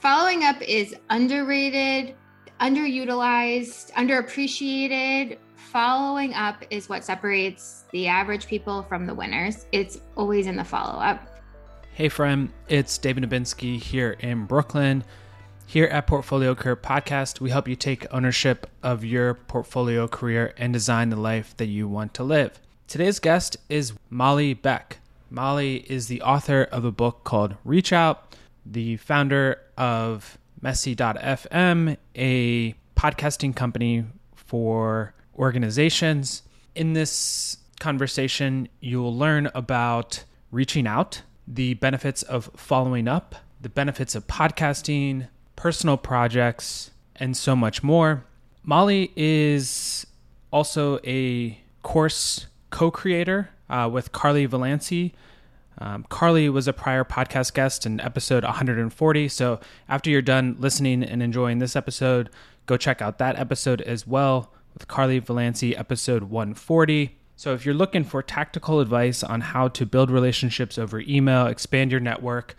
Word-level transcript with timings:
Following 0.00 0.44
up 0.44 0.56
is 0.62 0.96
underrated, 1.10 2.14
underutilized, 2.58 3.92
underappreciated. 3.92 5.36
Following 5.56 6.32
up 6.32 6.64
is 6.70 6.88
what 6.88 7.04
separates 7.04 7.84
the 7.92 8.08
average 8.08 8.46
people 8.46 8.82
from 8.84 9.04
the 9.04 9.14
winners. 9.14 9.66
It's 9.72 10.00
always 10.16 10.46
in 10.46 10.56
the 10.56 10.64
follow 10.64 10.98
up. 10.98 11.20
Hey, 11.92 12.08
friend, 12.08 12.50
it's 12.66 12.96
David 12.96 13.24
Nebinski 13.24 13.78
here 13.78 14.12
in 14.20 14.46
Brooklyn. 14.46 15.04
Here 15.66 15.84
at 15.88 16.06
Portfolio 16.06 16.54
Career 16.54 16.76
Podcast, 16.76 17.40
we 17.40 17.50
help 17.50 17.68
you 17.68 17.76
take 17.76 18.06
ownership 18.10 18.70
of 18.82 19.04
your 19.04 19.34
portfolio 19.34 20.08
career 20.08 20.54
and 20.56 20.72
design 20.72 21.10
the 21.10 21.16
life 21.16 21.54
that 21.58 21.66
you 21.66 21.86
want 21.86 22.14
to 22.14 22.24
live. 22.24 22.58
Today's 22.88 23.18
guest 23.18 23.58
is 23.68 23.92
Molly 24.08 24.54
Beck. 24.54 24.96
Molly 25.28 25.84
is 25.90 26.06
the 26.06 26.22
author 26.22 26.62
of 26.62 26.86
a 26.86 26.90
book 26.90 27.22
called 27.22 27.56
Reach 27.64 27.92
Out, 27.92 28.34
the 28.64 28.96
founder 28.96 29.60
of 29.76 30.38
Messy.fm, 30.60 31.96
a 32.14 32.74
podcasting 32.96 33.56
company 33.56 34.04
for 34.34 35.14
organizations. 35.36 36.42
In 36.74 36.92
this 36.92 37.56
conversation, 37.80 38.68
you'll 38.80 39.16
learn 39.16 39.50
about 39.54 40.24
reaching 40.50 40.86
out, 40.86 41.22
the 41.46 41.74
benefits 41.74 42.22
of 42.22 42.50
following 42.56 43.08
up, 43.08 43.34
the 43.60 43.68
benefits 43.68 44.14
of 44.14 44.26
podcasting, 44.26 45.28
personal 45.56 45.96
projects, 45.96 46.90
and 47.16 47.36
so 47.36 47.56
much 47.56 47.82
more. 47.82 48.24
Molly 48.62 49.12
is 49.16 50.06
also 50.52 50.98
a 51.04 51.58
course 51.82 52.46
co 52.70 52.90
creator 52.90 53.50
uh, 53.68 53.88
with 53.90 54.12
Carly 54.12 54.46
Valancy. 54.46 55.12
Um, 55.78 56.04
Carly 56.08 56.48
was 56.48 56.68
a 56.68 56.72
prior 56.72 57.04
podcast 57.04 57.54
guest 57.54 57.86
in 57.86 58.00
episode 58.00 58.44
140. 58.44 59.28
So 59.28 59.60
after 59.88 60.10
you're 60.10 60.22
done 60.22 60.56
listening 60.58 61.02
and 61.02 61.22
enjoying 61.22 61.58
this 61.58 61.74
episode, 61.74 62.30
go 62.66 62.76
check 62.76 63.00
out 63.00 63.18
that 63.18 63.38
episode 63.38 63.80
as 63.82 64.06
well 64.06 64.52
with 64.74 64.88
Carly 64.88 65.20
Valancy, 65.20 65.78
episode 65.78 66.24
140. 66.24 67.16
So 67.36 67.54
if 67.54 67.64
you're 67.64 67.74
looking 67.74 68.04
for 68.04 68.22
tactical 68.22 68.80
advice 68.80 69.22
on 69.22 69.40
how 69.40 69.68
to 69.68 69.86
build 69.86 70.10
relationships 70.10 70.76
over 70.76 71.00
email, 71.00 71.46
expand 71.46 71.90
your 71.90 72.00
network, 72.00 72.54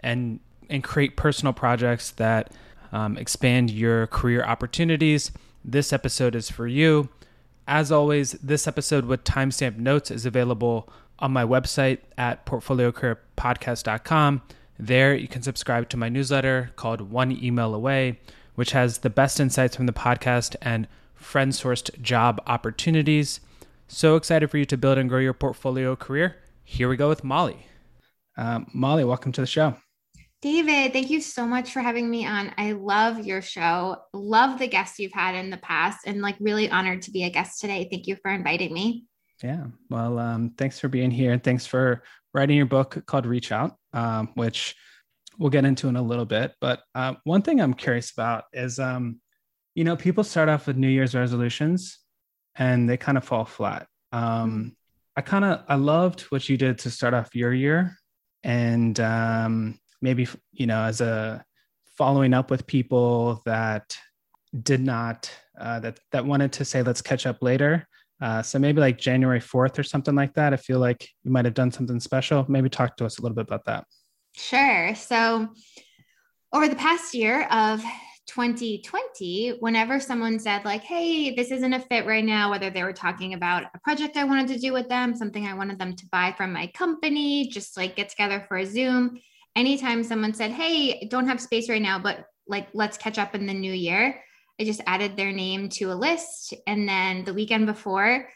and 0.00 0.40
and 0.68 0.82
create 0.82 1.16
personal 1.16 1.52
projects 1.52 2.10
that 2.12 2.52
um, 2.90 3.16
expand 3.16 3.70
your 3.70 4.06
career 4.08 4.42
opportunities, 4.42 5.30
this 5.64 5.92
episode 5.92 6.34
is 6.34 6.50
for 6.50 6.66
you. 6.66 7.08
As 7.68 7.92
always, 7.92 8.32
this 8.32 8.66
episode 8.66 9.04
with 9.04 9.24
timestamp 9.24 9.76
notes 9.76 10.10
is 10.10 10.26
available 10.26 10.92
on 11.18 11.32
my 11.32 11.44
website 11.44 11.98
at 12.18 12.44
portfoliocareerpodcast.com. 12.46 14.42
There, 14.78 15.14
you 15.14 15.28
can 15.28 15.42
subscribe 15.42 15.88
to 15.90 15.96
my 15.96 16.08
newsletter 16.08 16.70
called 16.76 17.00
One 17.00 17.30
Email 17.32 17.74
Away, 17.74 18.18
which 18.54 18.72
has 18.72 18.98
the 18.98 19.10
best 19.10 19.38
insights 19.38 19.76
from 19.76 19.86
the 19.86 19.92
podcast 19.92 20.56
and 20.60 20.88
friend 21.14 21.52
sourced 21.52 22.00
job 22.02 22.42
opportunities. 22.46 23.40
So 23.86 24.16
excited 24.16 24.50
for 24.50 24.58
you 24.58 24.64
to 24.66 24.76
build 24.76 24.98
and 24.98 25.08
grow 25.08 25.20
your 25.20 25.32
portfolio 25.32 25.94
career. 25.96 26.36
Here 26.64 26.88
we 26.88 26.96
go 26.96 27.08
with 27.08 27.22
Molly. 27.22 27.66
Um, 28.36 28.66
Molly, 28.72 29.04
welcome 29.04 29.32
to 29.32 29.40
the 29.40 29.46
show. 29.46 29.76
David, 30.42 30.92
thank 30.92 31.08
you 31.08 31.22
so 31.22 31.46
much 31.46 31.72
for 31.72 31.80
having 31.80 32.10
me 32.10 32.26
on. 32.26 32.52
I 32.58 32.72
love 32.72 33.24
your 33.24 33.40
show. 33.40 33.96
Love 34.12 34.58
the 34.58 34.68
guests 34.68 34.98
you've 34.98 35.12
had 35.12 35.34
in 35.34 35.48
the 35.48 35.56
past 35.56 36.00
and 36.06 36.20
like 36.20 36.36
really 36.38 36.68
honored 36.68 37.00
to 37.02 37.10
be 37.10 37.24
a 37.24 37.30
guest 37.30 37.60
today. 37.60 37.88
Thank 37.90 38.06
you 38.06 38.16
for 38.16 38.30
inviting 38.30 38.74
me. 38.74 39.06
Yeah. 39.42 39.66
Well, 39.90 40.18
um, 40.18 40.50
thanks 40.56 40.78
for 40.78 40.88
being 40.88 41.10
here. 41.10 41.32
And 41.32 41.42
thanks 41.42 41.66
for 41.66 42.02
writing 42.32 42.56
your 42.56 42.66
book 42.66 43.02
called 43.06 43.26
Reach 43.26 43.52
Out, 43.52 43.76
um, 43.92 44.30
which 44.34 44.76
we'll 45.38 45.50
get 45.50 45.64
into 45.64 45.88
in 45.88 45.96
a 45.96 46.02
little 46.02 46.24
bit. 46.24 46.52
But 46.60 46.82
uh, 46.94 47.14
one 47.24 47.42
thing 47.42 47.60
I'm 47.60 47.74
curious 47.74 48.12
about 48.12 48.44
is, 48.52 48.78
um, 48.78 49.20
you 49.74 49.84
know, 49.84 49.96
people 49.96 50.24
start 50.24 50.48
off 50.48 50.66
with 50.66 50.76
New 50.76 50.88
Year's 50.88 51.14
resolutions 51.14 51.98
and 52.56 52.88
they 52.88 52.96
kind 52.96 53.18
of 53.18 53.24
fall 53.24 53.44
flat. 53.44 53.86
Um, 54.12 54.76
I 55.16 55.20
kind 55.20 55.44
of 55.44 55.62
I 55.68 55.76
loved 55.76 56.22
what 56.22 56.48
you 56.48 56.56
did 56.56 56.78
to 56.78 56.90
start 56.90 57.14
off 57.14 57.34
your 57.34 57.52
year, 57.52 57.96
and 58.42 58.98
um, 59.00 59.78
maybe 60.02 60.26
you 60.52 60.66
know 60.66 60.82
as 60.82 61.00
a 61.00 61.44
following 61.96 62.34
up 62.34 62.50
with 62.50 62.66
people 62.66 63.42
that 63.44 63.96
did 64.62 64.80
not 64.80 65.30
uh, 65.58 65.80
that 65.80 66.00
that 66.10 66.24
wanted 66.24 66.52
to 66.52 66.64
say 66.64 66.82
let's 66.82 67.02
catch 67.02 67.26
up 67.26 67.42
later 67.42 67.86
uh, 68.24 68.42
so 68.42 68.58
maybe 68.58 68.80
like 68.80 68.98
january 68.98 69.40
4th 69.40 69.78
or 69.78 69.82
something 69.82 70.14
like 70.14 70.32
that 70.34 70.52
i 70.52 70.56
feel 70.56 70.78
like 70.78 71.08
you 71.22 71.30
might 71.30 71.44
have 71.44 71.54
done 71.54 71.70
something 71.70 72.00
special. 72.00 72.44
Maybe 72.48 72.68
talk 72.68 72.96
to 72.96 73.04
us 73.04 73.18
a 73.18 73.22
little 73.22 73.34
bit 73.34 73.46
about 73.46 73.64
that. 73.66 73.84
Sure. 74.36 74.94
So 74.94 75.48
over 76.52 76.68
the 76.68 76.76
past 76.76 77.14
year 77.14 77.46
of 77.50 77.82
2020 78.26 79.58
whenever 79.60 80.00
someone 80.00 80.38
said 80.38 80.64
like 80.64 80.80
hey 80.80 81.34
this 81.34 81.50
isn't 81.50 81.74
a 81.74 81.78
fit 81.78 82.06
right 82.06 82.24
now 82.24 82.50
whether 82.50 82.70
they 82.70 82.82
were 82.82 82.92
talking 82.92 83.34
about 83.34 83.64
a 83.74 83.78
project 83.80 84.16
i 84.16 84.24
wanted 84.24 84.48
to 84.48 84.58
do 84.58 84.72
with 84.72 84.88
them 84.88 85.14
something 85.14 85.46
i 85.46 85.52
wanted 85.52 85.78
them 85.78 85.94
to 85.94 86.06
buy 86.10 86.32
from 86.34 86.50
my 86.50 86.66
company 86.68 87.46
just 87.48 87.76
like 87.76 87.94
get 87.96 88.08
together 88.08 88.42
for 88.48 88.56
a 88.56 88.64
zoom 88.64 89.20
anytime 89.56 90.02
someone 90.02 90.34
said, 90.34 90.50
Hey, 90.50 91.06
don't 91.08 91.28
have 91.28 91.40
space 91.40 91.68
right 91.68 91.82
now, 91.82 91.98
but 91.98 92.26
like, 92.46 92.68
let's 92.74 92.98
catch 92.98 93.18
up 93.18 93.34
in 93.34 93.46
the 93.46 93.54
new 93.54 93.72
year, 93.72 94.20
I 94.60 94.64
just 94.64 94.80
added 94.86 95.16
their 95.16 95.32
name 95.32 95.68
to 95.70 95.92
a 95.92 95.94
list. 95.94 96.54
And 96.66 96.88
then 96.88 97.24
the 97.24 97.34
weekend 97.34 97.66
before, 97.66 98.28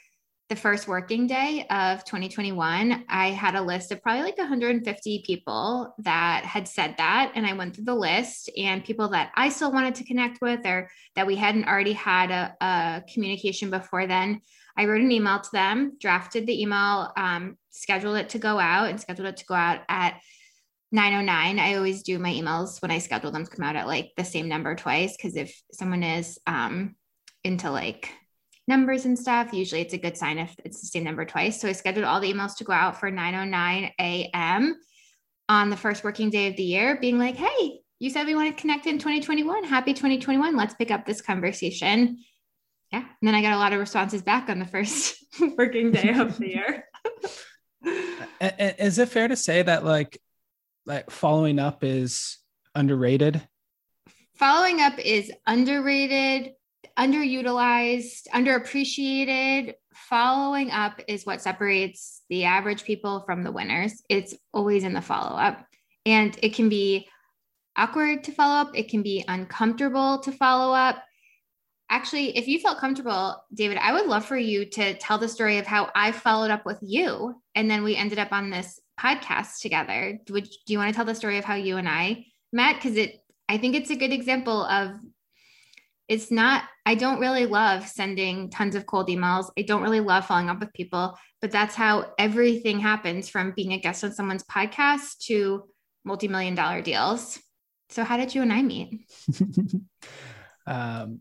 the 0.49 0.57
first 0.57 0.89
working 0.89 1.27
day 1.27 1.67
of 1.69 2.05
2021, 2.07 3.05
I 3.09 3.29
had 3.29 3.55
a 3.55 3.61
list 3.61 3.93
of 3.93 4.03
probably 4.03 4.23
like 4.23 4.39
150 4.39 5.23
people 5.27 5.95
that 5.99 6.45
had 6.45 6.67
said 6.67 6.95
that. 6.97 7.33
And 7.35 7.47
I 7.47 7.53
went 7.53 7.75
through 7.75 7.85
the 7.85 7.95
list 7.95 8.51
and 8.57 8.85
people 8.85 9.09
that 9.11 9.31
I 9.35 9.51
still 9.51 9.71
wanted 9.71 9.95
to 9.97 10.05
connect 10.05 10.41
with 10.41 10.65
or 10.65 10.91
that 11.17 11.27
we 11.27 11.37
hadn't 11.37 11.69
already 11.69 11.93
had 11.93 12.31
a, 12.31 12.57
a 12.65 13.05
communication 13.13 13.69
before 13.69 14.07
then. 14.07 14.41
I 14.75 14.87
wrote 14.87 15.03
an 15.03 15.13
email 15.13 15.39
to 15.39 15.51
them, 15.53 15.99
drafted 16.01 16.47
the 16.47 16.63
email, 16.63 17.13
um, 17.17 17.59
scheduled 17.71 18.17
it 18.17 18.31
to 18.31 18.39
go 18.39 18.59
out, 18.59 18.89
and 18.89 18.99
scheduled 18.99 19.29
it 19.29 19.37
to 19.39 19.45
go 19.45 19.55
out 19.55 19.81
at 19.89 20.19
909 20.91 21.59
i 21.59 21.75
always 21.75 22.03
do 22.03 22.19
my 22.19 22.33
emails 22.33 22.81
when 22.81 22.91
i 22.91 22.99
schedule 22.99 23.31
them 23.31 23.45
to 23.45 23.51
come 23.51 23.65
out 23.65 23.77
at 23.77 23.87
like 23.87 24.13
the 24.17 24.25
same 24.25 24.49
number 24.49 24.75
twice 24.75 25.17
because 25.17 25.37
if 25.37 25.61
someone 25.73 26.03
is 26.03 26.39
um 26.47 26.95
into 27.45 27.71
like 27.71 28.11
numbers 28.67 29.05
and 29.05 29.19
stuff 29.19 29.53
usually 29.53 29.81
it's 29.81 29.95
a 29.95 29.99
good 29.99 30.17
sign 30.17 30.39
if 30.39 30.55
it's 30.65 30.81
the 30.81 30.87
same 30.87 31.05
number 31.05 31.25
twice. 31.25 31.61
So 31.61 31.69
i 31.69 31.73
scheduled 31.73 32.05
all 32.05 32.21
the 32.21 32.33
emails 32.33 32.57
to 32.57 32.65
go 32.65 32.73
out 32.73 33.01
for 33.01 33.11
909 33.11 33.93
a.m 33.99 34.77
on 35.49 35.71
the 35.71 35.77
first 35.77 36.05
working 36.05 36.31
day 36.31 36.49
of 36.49 36.57
the 36.57 36.63
year 36.63 36.99
being 37.01 37.19
like 37.19 37.37
hey 37.37 37.81
you 37.99 38.11
said 38.11 38.27
we 38.27 38.35
want 38.35 38.55
to 38.55 38.61
connect 38.61 38.87
in 38.87 38.99
2021 38.99 39.65
happy 39.65 39.95
2021 39.95 40.57
let's 40.57 40.75
pick 40.75 40.91
up 40.91 41.07
this 41.07 41.21
conversation. 41.21 42.19
Yeah 42.93 43.01
and 43.01 43.07
then 43.23 43.35
i 43.35 43.43
got 43.43 43.55
a 43.55 43.59
lot 43.59 43.73
of 43.73 43.81
responses 43.81 44.23
back 44.23 44.49
on 44.49 44.59
the 44.59 44.67
first 44.67 45.17
working 45.59 45.91
day 45.91 46.15
of 46.15 46.39
the 46.39 46.49
year. 46.49 46.85
Is 48.41 48.99
it 48.99 49.09
fair 49.09 49.29
to 49.29 49.37
say 49.37 49.63
that 49.63 49.85
like 49.85 50.21
like 50.89 51.11
following 51.11 51.59
up 51.59 51.85
is 51.85 52.39
underrated? 52.75 53.47
Following 54.35 54.81
up 54.81 54.99
is 54.99 55.31
underrated, 55.47 56.55
underutilized, 56.99 58.27
underappreciated. 58.35 59.75
Following 59.93 60.71
up 60.71 61.01
is 61.07 61.27
what 61.27 61.43
separates 61.43 62.23
the 62.31 62.45
average 62.45 62.85
people 62.85 63.21
from 63.27 63.43
the 63.43 63.53
winners. 63.53 64.03
It's 64.09 64.35
always 64.53 64.85
in 64.85 64.95
the 64.95 65.03
follow 65.03 65.37
up. 65.37 65.65
And 66.07 66.37
it 66.43 66.55
can 66.55 66.69
be 66.69 67.09
awkward 67.77 68.25
to 68.25 68.33
follow 68.33 68.61
up, 68.61 68.71
it 68.75 68.89
can 68.89 69.03
be 69.03 69.25
uncomfortable 69.29 70.19
to 70.21 70.33
follow 70.33 70.75
up. 70.75 71.05
Actually, 71.91 72.37
if 72.37 72.49
you 72.49 72.59
felt 72.59 72.79
comfortable, 72.79 73.43
David, 73.55 73.79
I 73.79 73.93
would 73.93 74.07
love 74.07 74.25
for 74.25 74.37
you 74.37 74.65
to 74.71 74.95
tell 74.95 75.19
the 75.19 75.29
story 75.29 75.59
of 75.59 75.67
how 75.67 75.91
I 75.95 76.13
followed 76.13 76.51
up 76.51 76.67
with 76.67 76.79
you. 76.83 77.41
And 77.55 77.71
then 77.71 77.83
we 77.83 77.97
ended 77.97 78.19
up 78.19 78.33
on 78.33 78.51
this 78.51 78.81
podcast 78.99 79.61
together. 79.61 80.19
Would 80.31 80.45
do 80.45 80.73
you 80.73 80.79
want 80.79 80.91
to 80.93 80.97
tell 80.97 81.05
the 81.05 81.15
story 81.15 81.39
of 81.39 81.45
how 81.45 81.55
you 81.55 81.77
and 81.77 81.89
I 81.89 82.27
met? 82.53 82.77
Because 82.77 82.97
it, 82.97 83.21
I 83.49 83.59
think 83.59 83.75
it's 83.75 83.91
a 83.91 83.97
good 83.97 84.13
example 84.13 84.65
of. 84.65 84.93
It's 86.09 86.31
not. 86.31 86.65
I 86.87 86.95
don't 86.95 87.21
really 87.21 87.45
love 87.45 87.87
sending 87.87 88.49
tons 88.49 88.75
of 88.75 88.87
cold 88.87 89.09
emails. 89.09 89.51
I 89.59 89.63
don't 89.63 89.83
really 89.83 90.01
love 90.01 90.25
following 90.25 90.49
up 90.49 90.59
with 90.59 90.73
people, 90.73 91.19
but 91.43 91.51
that's 91.51 91.75
how 91.75 92.13
everything 92.19 92.81
happens 92.81 93.29
from 93.29 93.53
being 93.55 93.75
a 93.75 93.79
guest 93.79 94.05
on 94.05 94.13
someone's 94.13 94.45
podcast 94.45 95.19
to 95.27 95.65
multi-million 96.05 96.55
dollar 96.55 96.81
deals. 96.81 97.39
So, 97.91 98.05
how 98.05 98.17
did 98.17 98.35
you 98.35 98.41
and 98.41 98.53
I 98.53 98.63
meet? 98.63 99.01
um, 100.67 101.21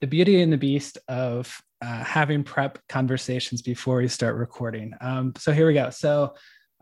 the 0.00 0.06
beauty 0.06 0.42
and 0.42 0.52
the 0.52 0.58
beast 0.58 0.98
of 1.08 1.60
uh, 1.80 2.04
having 2.04 2.42
prep 2.44 2.78
conversations 2.88 3.62
before 3.62 3.98
we 3.98 4.08
start 4.08 4.36
recording. 4.36 4.94
Um, 5.00 5.32
so 5.36 5.52
here 5.52 5.66
we 5.66 5.74
go. 5.74 5.90
So 5.90 6.34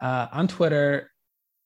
uh, 0.03 0.27
on 0.33 0.49
Twitter 0.49 1.11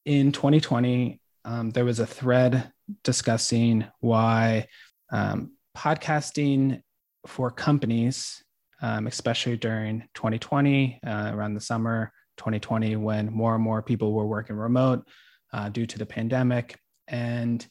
in 0.04 0.30
2020, 0.30 1.20
um, 1.44 1.70
there 1.70 1.84
was 1.84 1.98
a 1.98 2.06
thread 2.06 2.70
discussing 3.02 3.84
why 4.00 4.68
um, 5.10 5.52
podcasting 5.76 6.82
for 7.26 7.50
companies, 7.50 8.44
um, 8.82 9.08
especially 9.08 9.56
during 9.56 10.02
2020, 10.14 11.00
uh, 11.04 11.32
around 11.34 11.54
the 11.54 11.60
summer 11.60 12.12
2020, 12.36 12.94
when 12.96 13.32
more 13.32 13.54
and 13.54 13.64
more 13.64 13.82
people 13.82 14.12
were 14.12 14.26
working 14.26 14.54
remote 14.54 15.04
uh, 15.52 15.68
due 15.68 15.86
to 15.86 15.98
the 15.98 16.06
pandemic. 16.06 16.78
And 17.08 17.66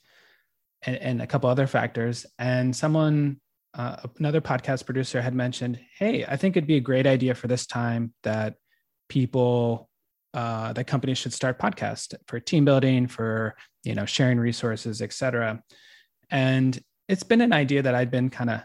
and, 0.86 0.98
and 0.98 1.22
a 1.22 1.28
couple 1.28 1.50
other 1.50 1.68
factors. 1.68 2.26
And 2.40 2.76
someone, 2.76 3.40
uh, 3.74 3.98
another 4.20 4.42
podcast 4.42 4.86
producer 4.86 5.22
had 5.22 5.34
mentioned, 5.34 5.80
hey, 5.98 6.26
I 6.26 6.38
think 6.38 6.56
it'd 6.56 6.68
be 6.68 6.78
a 6.78 6.82
great 6.82 7.08
idea 7.08 7.36
for 7.36 7.48
this 7.48 7.66
time 7.66 8.14
that 8.24 8.56
people 9.10 9.90
uh, 10.36 10.74
that 10.74 10.86
companies 10.86 11.18
should 11.18 11.34
start 11.34 11.58
podcasts 11.58 12.14
for 12.28 12.40
team 12.42 12.66
building, 12.66 13.08
for 13.08 13.56
you 13.84 13.96
know 13.96 14.06
sharing 14.06 14.38
resources, 14.38 15.02
etc. 15.02 15.64
And 16.30 16.78
it's 17.08 17.24
been 17.24 17.40
an 17.40 17.54
idea 17.54 17.82
that 17.82 17.96
I'd 17.96 18.12
been 18.12 18.30
kind 18.30 18.50
of 18.50 18.62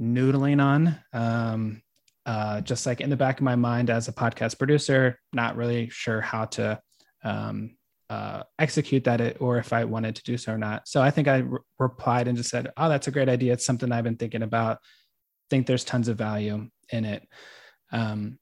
noodling 0.00 0.60
on, 0.60 0.98
um, 1.12 1.82
uh, 2.26 2.60
just 2.62 2.84
like 2.84 3.00
in 3.00 3.10
the 3.10 3.16
back 3.16 3.38
of 3.38 3.44
my 3.44 3.54
mind 3.54 3.90
as 3.90 4.08
a 4.08 4.12
podcast 4.12 4.58
producer, 4.58 5.18
not 5.32 5.56
really 5.56 5.88
sure 5.88 6.20
how 6.20 6.46
to 6.46 6.80
um, 7.22 7.76
uh, 8.10 8.42
execute 8.58 9.04
that 9.04 9.40
or 9.40 9.58
if 9.58 9.72
I 9.72 9.84
wanted 9.84 10.16
to 10.16 10.22
do 10.24 10.36
so 10.36 10.52
or 10.52 10.58
not. 10.58 10.88
So 10.88 11.00
I 11.00 11.12
think 11.12 11.28
I 11.28 11.38
re- 11.38 11.60
replied 11.78 12.26
and 12.26 12.36
just 12.36 12.50
said, 12.50 12.72
"Oh, 12.76 12.88
that's 12.88 13.06
a 13.06 13.12
great 13.12 13.28
idea. 13.28 13.52
It's 13.52 13.64
something 13.64 13.92
I've 13.92 14.04
been 14.04 14.16
thinking 14.16 14.42
about. 14.42 14.78
Think 15.48 15.68
there's 15.68 15.84
tons 15.84 16.08
of 16.08 16.18
value 16.18 16.68
in 16.90 17.04
it." 17.04 17.22
Um, 17.92 18.40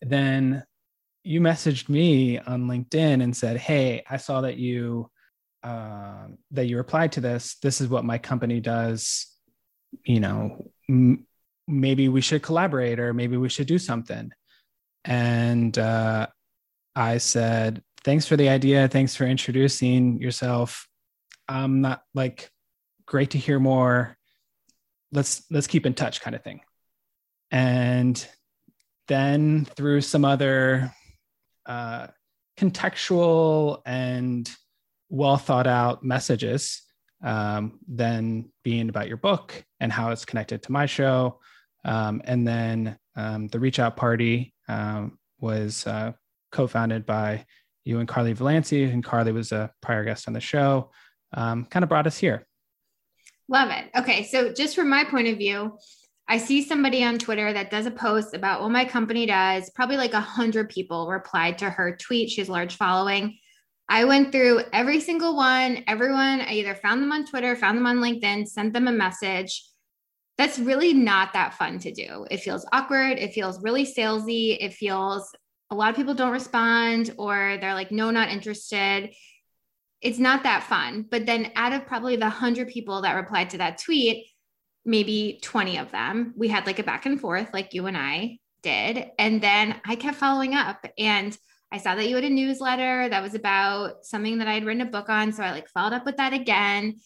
then 0.00 0.64
you 1.28 1.42
messaged 1.42 1.90
me 1.90 2.38
on 2.38 2.68
LinkedIn 2.68 3.22
and 3.22 3.36
said, 3.36 3.58
"Hey, 3.58 4.02
I 4.08 4.16
saw 4.16 4.40
that 4.40 4.56
you 4.56 5.10
uh, 5.62 6.28
that 6.52 6.64
you 6.64 6.78
replied 6.78 7.12
to 7.12 7.20
this. 7.20 7.56
This 7.62 7.82
is 7.82 7.88
what 7.88 8.02
my 8.02 8.16
company 8.16 8.60
does. 8.60 9.26
You 10.04 10.20
know, 10.20 10.70
m- 10.88 11.26
maybe 11.66 12.08
we 12.08 12.22
should 12.22 12.42
collaborate, 12.42 12.98
or 12.98 13.12
maybe 13.12 13.36
we 13.36 13.50
should 13.50 13.66
do 13.66 13.78
something." 13.78 14.30
And 15.04 15.76
uh, 15.76 16.28
I 16.96 17.18
said, 17.18 17.82
"Thanks 18.04 18.26
for 18.26 18.38
the 18.38 18.48
idea. 18.48 18.88
Thanks 18.88 19.14
for 19.14 19.24
introducing 19.24 20.22
yourself. 20.22 20.88
I'm 21.46 21.82
not 21.82 22.04
like 22.14 22.50
great 23.04 23.32
to 23.32 23.38
hear 23.38 23.60
more. 23.60 24.16
Let's 25.12 25.42
let's 25.50 25.66
keep 25.66 25.84
in 25.84 25.92
touch, 25.92 26.22
kind 26.22 26.34
of 26.34 26.42
thing." 26.42 26.62
And 27.50 28.26
then 29.08 29.66
through 29.66 30.00
some 30.00 30.24
other 30.24 30.94
uh, 31.68 32.08
contextual 32.58 33.80
and 33.86 34.50
well 35.08 35.36
thought 35.36 35.66
out 35.66 36.02
messages 36.02 36.82
um, 37.22 37.78
then 37.86 38.50
being 38.62 38.88
about 38.88 39.08
your 39.08 39.16
book 39.16 39.64
and 39.80 39.92
how 39.92 40.10
it's 40.10 40.24
connected 40.24 40.62
to 40.62 40.72
my 40.72 40.86
show. 40.86 41.40
Um, 41.84 42.20
and 42.24 42.46
then 42.46 42.98
um, 43.16 43.48
the 43.48 43.60
reach 43.60 43.78
out 43.78 43.96
party 43.96 44.54
um, 44.68 45.18
was 45.40 45.86
uh, 45.86 46.12
co-founded 46.52 47.06
by 47.06 47.44
you 47.84 47.98
and 48.00 48.08
carly 48.08 48.34
valancy 48.34 48.90
and 48.92 49.02
carly 49.02 49.32
was 49.32 49.52
a 49.52 49.72
prior 49.80 50.04
guest 50.04 50.28
on 50.28 50.34
the 50.34 50.40
show 50.40 50.90
um, 51.34 51.64
kind 51.64 51.82
of 51.82 51.88
brought 51.88 52.06
us 52.06 52.18
here. 52.18 52.46
Love 53.48 53.70
it. 53.70 53.90
Okay 53.96 54.24
so 54.24 54.52
just 54.52 54.74
from 54.74 54.90
my 54.90 55.04
point 55.04 55.28
of 55.28 55.38
view 55.38 55.78
I 56.30 56.36
see 56.36 56.62
somebody 56.62 57.02
on 57.02 57.18
Twitter 57.18 57.52
that 57.54 57.70
does 57.70 57.86
a 57.86 57.90
post 57.90 58.34
about 58.34 58.60
what 58.60 58.70
my 58.70 58.84
company 58.84 59.24
does. 59.24 59.70
Probably 59.70 59.96
like 59.96 60.12
a 60.12 60.20
hundred 60.20 60.68
people 60.68 61.08
replied 61.08 61.56
to 61.58 61.70
her 61.70 61.96
tweet. 61.96 62.30
She 62.30 62.42
has 62.42 62.48
a 62.48 62.52
large 62.52 62.76
following. 62.76 63.38
I 63.88 64.04
went 64.04 64.30
through 64.30 64.64
every 64.74 65.00
single 65.00 65.34
one. 65.34 65.82
Everyone, 65.86 66.42
I 66.42 66.52
either 66.52 66.74
found 66.74 67.02
them 67.02 67.12
on 67.12 67.24
Twitter, 67.24 67.56
found 67.56 67.78
them 67.78 67.86
on 67.86 67.96
LinkedIn, 67.96 68.46
sent 68.46 68.74
them 68.74 68.88
a 68.88 68.92
message. 68.92 69.64
That's 70.36 70.58
really 70.58 70.92
not 70.92 71.32
that 71.32 71.54
fun 71.54 71.78
to 71.80 71.92
do. 71.92 72.26
It 72.30 72.40
feels 72.40 72.66
awkward. 72.72 73.18
It 73.18 73.32
feels 73.32 73.62
really 73.62 73.86
salesy. 73.86 74.58
It 74.60 74.74
feels 74.74 75.34
a 75.70 75.74
lot 75.74 75.88
of 75.90 75.96
people 75.96 76.14
don't 76.14 76.32
respond 76.32 77.14
or 77.16 77.56
they're 77.60 77.74
like, 77.74 77.90
no, 77.90 78.10
not 78.10 78.28
interested. 78.28 79.14
It's 80.02 80.18
not 80.18 80.42
that 80.42 80.64
fun. 80.64 81.06
But 81.10 81.24
then 81.24 81.52
out 81.56 81.72
of 81.72 81.86
probably 81.86 82.16
the 82.16 82.28
hundred 82.28 82.68
people 82.68 83.02
that 83.02 83.14
replied 83.14 83.50
to 83.50 83.58
that 83.58 83.78
tweet, 83.78 84.26
maybe 84.84 85.38
20 85.42 85.78
of 85.78 85.90
them. 85.90 86.34
We 86.36 86.48
had 86.48 86.66
like 86.66 86.78
a 86.78 86.84
back 86.84 87.06
and 87.06 87.20
forth, 87.20 87.48
like 87.52 87.74
you 87.74 87.86
and 87.86 87.96
I 87.96 88.38
did. 88.62 89.10
And 89.18 89.40
then 89.40 89.80
I 89.84 89.96
kept 89.96 90.16
following 90.16 90.54
up 90.54 90.84
and 90.96 91.36
I 91.70 91.78
saw 91.78 91.94
that 91.94 92.08
you 92.08 92.14
had 92.14 92.24
a 92.24 92.30
newsletter 92.30 93.08
that 93.08 93.22
was 93.22 93.34
about 93.34 94.04
something 94.04 94.38
that 94.38 94.48
I 94.48 94.54
had 94.54 94.64
written 94.64 94.82
a 94.82 94.90
book 94.90 95.08
on. 95.08 95.32
So 95.32 95.42
I 95.42 95.50
like 95.50 95.68
followed 95.68 95.92
up 95.92 96.06
with 96.06 96.16
that 96.16 96.32
again. 96.32 96.96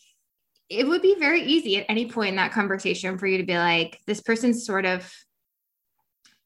It 0.69 0.87
would 0.87 1.03
be 1.03 1.17
very 1.19 1.43
easy 1.43 1.77
at 1.77 1.87
any 1.89 2.09
point 2.09 2.31
in 2.31 2.37
that 2.37 2.53
conversation 2.53 3.19
for 3.19 3.27
you 3.27 3.39
to 3.39 3.45
be 3.45 3.59
like, 3.59 3.99
this 4.07 4.21
person's 4.21 4.65
sort 4.65 4.87
of 4.87 5.13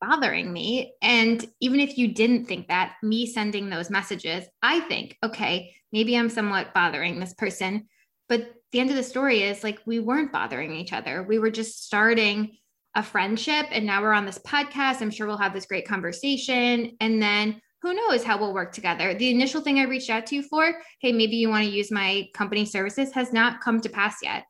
bothering 0.01 0.53
me. 0.53 0.95
And 1.03 1.45
even 1.61 1.81
if 1.81 1.99
you 1.99 2.09
didn't 2.09 2.47
think 2.47 2.69
that, 2.69 2.95
me 3.03 3.27
sending 3.27 3.69
those 3.69 3.91
messages, 3.91 4.45
I 4.63 4.81
think, 4.81 5.17
okay, 5.23 5.75
maybe 5.93 6.17
I'm 6.17 6.31
somewhat 6.31 6.75
bothering 6.75 7.21
this 7.21 7.35
person. 7.35 7.87
But 8.29 8.53
the 8.73 8.81
end 8.81 8.91
of 8.91 8.97
the 8.97 9.03
story 9.03 9.43
is 9.43 9.63
like 9.63 9.81
we 9.87 10.01
weren't 10.01 10.33
bothering 10.33 10.75
each 10.75 10.93
other. 10.93 11.23
We 11.23 11.39
were 11.39 11.51
just 11.51 11.85
starting 11.85 12.57
a 12.95 13.03
friendship 13.03 13.67
and 13.71 13.87
now 13.87 14.03
we're 14.03 14.13
on 14.13 14.27
this 14.27 14.39
podcast. 14.39 15.03
I'm 15.03 15.11
sure 15.11 15.27
we'll 15.27 15.37
have 15.37 15.53
this 15.53 15.67
great 15.67 15.87
conversation 15.87 16.97
and 17.01 17.23
then 17.23 17.61
who 17.83 17.95
knows 17.95 18.25
how 18.25 18.39
we'll 18.39 18.55
work 18.55 18.73
together. 18.73 19.15
The 19.15 19.31
initial 19.31 19.61
thing 19.61 19.79
I 19.79 19.85
reached 19.85 20.11
out 20.11 20.27
to 20.27 20.35
you 20.35 20.43
for, 20.43 20.75
hey, 21.01 21.13
maybe 21.13 21.37
you 21.37 21.49
want 21.49 21.65
to 21.67 21.71
use 21.71 21.91
my 21.91 22.27
company 22.35 22.65
services 22.65 23.13
has 23.13 23.33
not 23.33 23.61
come 23.61 23.81
to 23.83 23.89
pass 23.89 24.17
yet. 24.23 24.45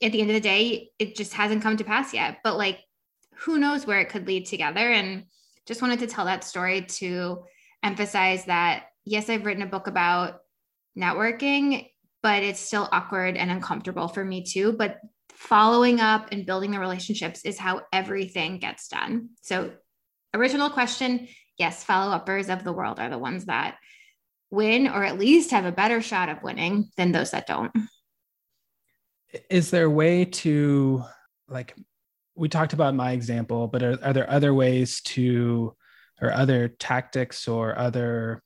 At 0.00 0.12
the 0.12 0.20
end 0.20 0.30
of 0.30 0.34
the 0.34 0.40
day, 0.40 0.90
it 0.98 1.16
just 1.16 1.34
hasn't 1.34 1.62
come 1.62 1.76
to 1.76 1.84
pass 1.84 2.14
yet. 2.14 2.38
But 2.44 2.56
like 2.56 2.80
who 3.34 3.58
knows 3.58 3.86
where 3.86 4.00
it 4.00 4.08
could 4.08 4.26
lead 4.26 4.46
together 4.46 4.92
and 4.92 5.24
just 5.66 5.82
wanted 5.82 5.98
to 6.00 6.06
tell 6.06 6.24
that 6.24 6.44
story 6.44 6.82
to 6.82 7.44
emphasize 7.82 8.44
that 8.46 8.86
yes, 9.04 9.28
I've 9.28 9.44
written 9.44 9.62
a 9.62 9.66
book 9.66 9.86
about 9.86 10.40
networking 10.96 11.88
but 12.28 12.42
it's 12.42 12.60
still 12.60 12.86
awkward 12.92 13.38
and 13.38 13.50
uncomfortable 13.50 14.06
for 14.06 14.22
me 14.22 14.44
too. 14.44 14.74
But 14.74 15.00
following 15.30 15.98
up 15.98 16.28
and 16.30 16.44
building 16.44 16.72
the 16.72 16.78
relationships 16.78 17.40
is 17.46 17.56
how 17.56 17.80
everything 17.90 18.58
gets 18.58 18.86
done. 18.88 19.30
So, 19.40 19.72
original 20.34 20.68
question 20.68 21.28
yes, 21.56 21.82
follow 21.82 22.12
uppers 22.12 22.50
of 22.50 22.64
the 22.64 22.72
world 22.72 23.00
are 23.00 23.08
the 23.08 23.16
ones 23.16 23.46
that 23.46 23.78
win 24.50 24.88
or 24.88 25.04
at 25.04 25.18
least 25.18 25.52
have 25.52 25.64
a 25.64 25.72
better 25.72 26.02
shot 26.02 26.28
of 26.28 26.42
winning 26.42 26.90
than 26.98 27.12
those 27.12 27.30
that 27.30 27.46
don't. 27.46 27.72
Is 29.48 29.70
there 29.70 29.86
a 29.86 29.90
way 29.90 30.26
to, 30.26 31.04
like, 31.48 31.74
we 32.34 32.50
talked 32.50 32.74
about 32.74 32.94
my 32.94 33.12
example, 33.12 33.68
but 33.68 33.82
are, 33.82 33.98
are 34.04 34.12
there 34.12 34.30
other 34.30 34.52
ways 34.52 35.00
to, 35.00 35.74
or 36.20 36.30
other 36.30 36.68
tactics 36.68 37.48
or 37.48 37.78
other 37.78 38.42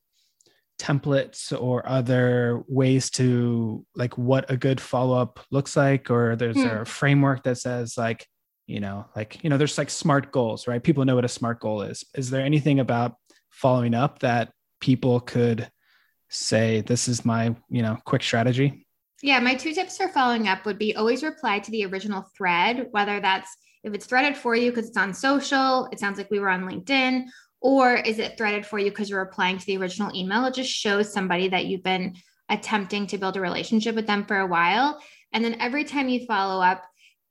templates 0.82 1.52
or 1.58 1.88
other 1.88 2.62
ways 2.68 3.10
to 3.10 3.86
like 3.94 4.18
what 4.18 4.50
a 4.50 4.56
good 4.56 4.80
follow-up 4.80 5.40
looks 5.50 5.76
like? 5.76 6.10
Or 6.10 6.36
there's 6.36 6.60
hmm. 6.60 6.68
a 6.68 6.84
framework 6.84 7.44
that 7.44 7.58
says 7.58 7.96
like 7.96 8.26
you 8.66 8.80
know 8.80 9.06
like 9.16 9.42
you 9.42 9.50
know 9.50 9.58
there's 9.58 9.78
like 9.78 9.90
smart 9.90 10.32
goals 10.32 10.66
right? 10.66 10.82
People 10.82 11.04
know 11.04 11.14
what 11.14 11.24
a 11.24 11.28
smart 11.28 11.60
goal 11.60 11.82
is. 11.82 12.04
Is 12.14 12.30
there 12.30 12.44
anything 12.44 12.80
about 12.80 13.14
following 13.50 13.94
up 13.94 14.18
that 14.20 14.50
people 14.80 15.20
could 15.20 15.70
say 16.28 16.80
this 16.82 17.08
is 17.08 17.24
my 17.24 17.54
you 17.68 17.82
know 17.82 17.96
quick 18.06 18.22
strategy 18.22 18.86
yeah 19.22 19.38
my 19.38 19.54
two 19.54 19.74
tips 19.74 19.98
for 19.98 20.08
following 20.08 20.48
up 20.48 20.64
would 20.64 20.78
be 20.78 20.96
always 20.96 21.22
reply 21.22 21.58
to 21.58 21.70
the 21.70 21.84
original 21.84 22.24
thread 22.36 22.88
whether 22.90 23.20
that's 23.20 23.54
if 23.84 23.92
it's 23.92 24.06
threaded 24.06 24.36
for 24.36 24.56
you 24.56 24.70
because 24.70 24.88
it's 24.88 24.96
on 24.96 25.12
social 25.12 25.88
it 25.92 26.00
sounds 26.00 26.16
like 26.16 26.30
we 26.30 26.40
were 26.40 26.48
on 26.48 26.62
linkedin 26.62 27.24
or 27.62 27.94
is 27.94 28.18
it 28.18 28.36
threaded 28.36 28.66
for 28.66 28.78
you 28.78 28.90
because 28.90 29.08
you're 29.08 29.20
replying 29.20 29.56
to 29.56 29.66
the 29.66 29.78
original 29.78 30.14
email? 30.14 30.44
It 30.44 30.54
just 30.54 30.70
shows 30.70 31.12
somebody 31.12 31.48
that 31.48 31.66
you've 31.66 31.84
been 31.84 32.16
attempting 32.48 33.06
to 33.06 33.18
build 33.18 33.36
a 33.36 33.40
relationship 33.40 33.94
with 33.94 34.06
them 34.06 34.26
for 34.26 34.38
a 34.38 34.46
while. 34.46 35.00
And 35.32 35.44
then 35.44 35.60
every 35.60 35.84
time 35.84 36.08
you 36.08 36.26
follow 36.26 36.60
up, 36.60 36.84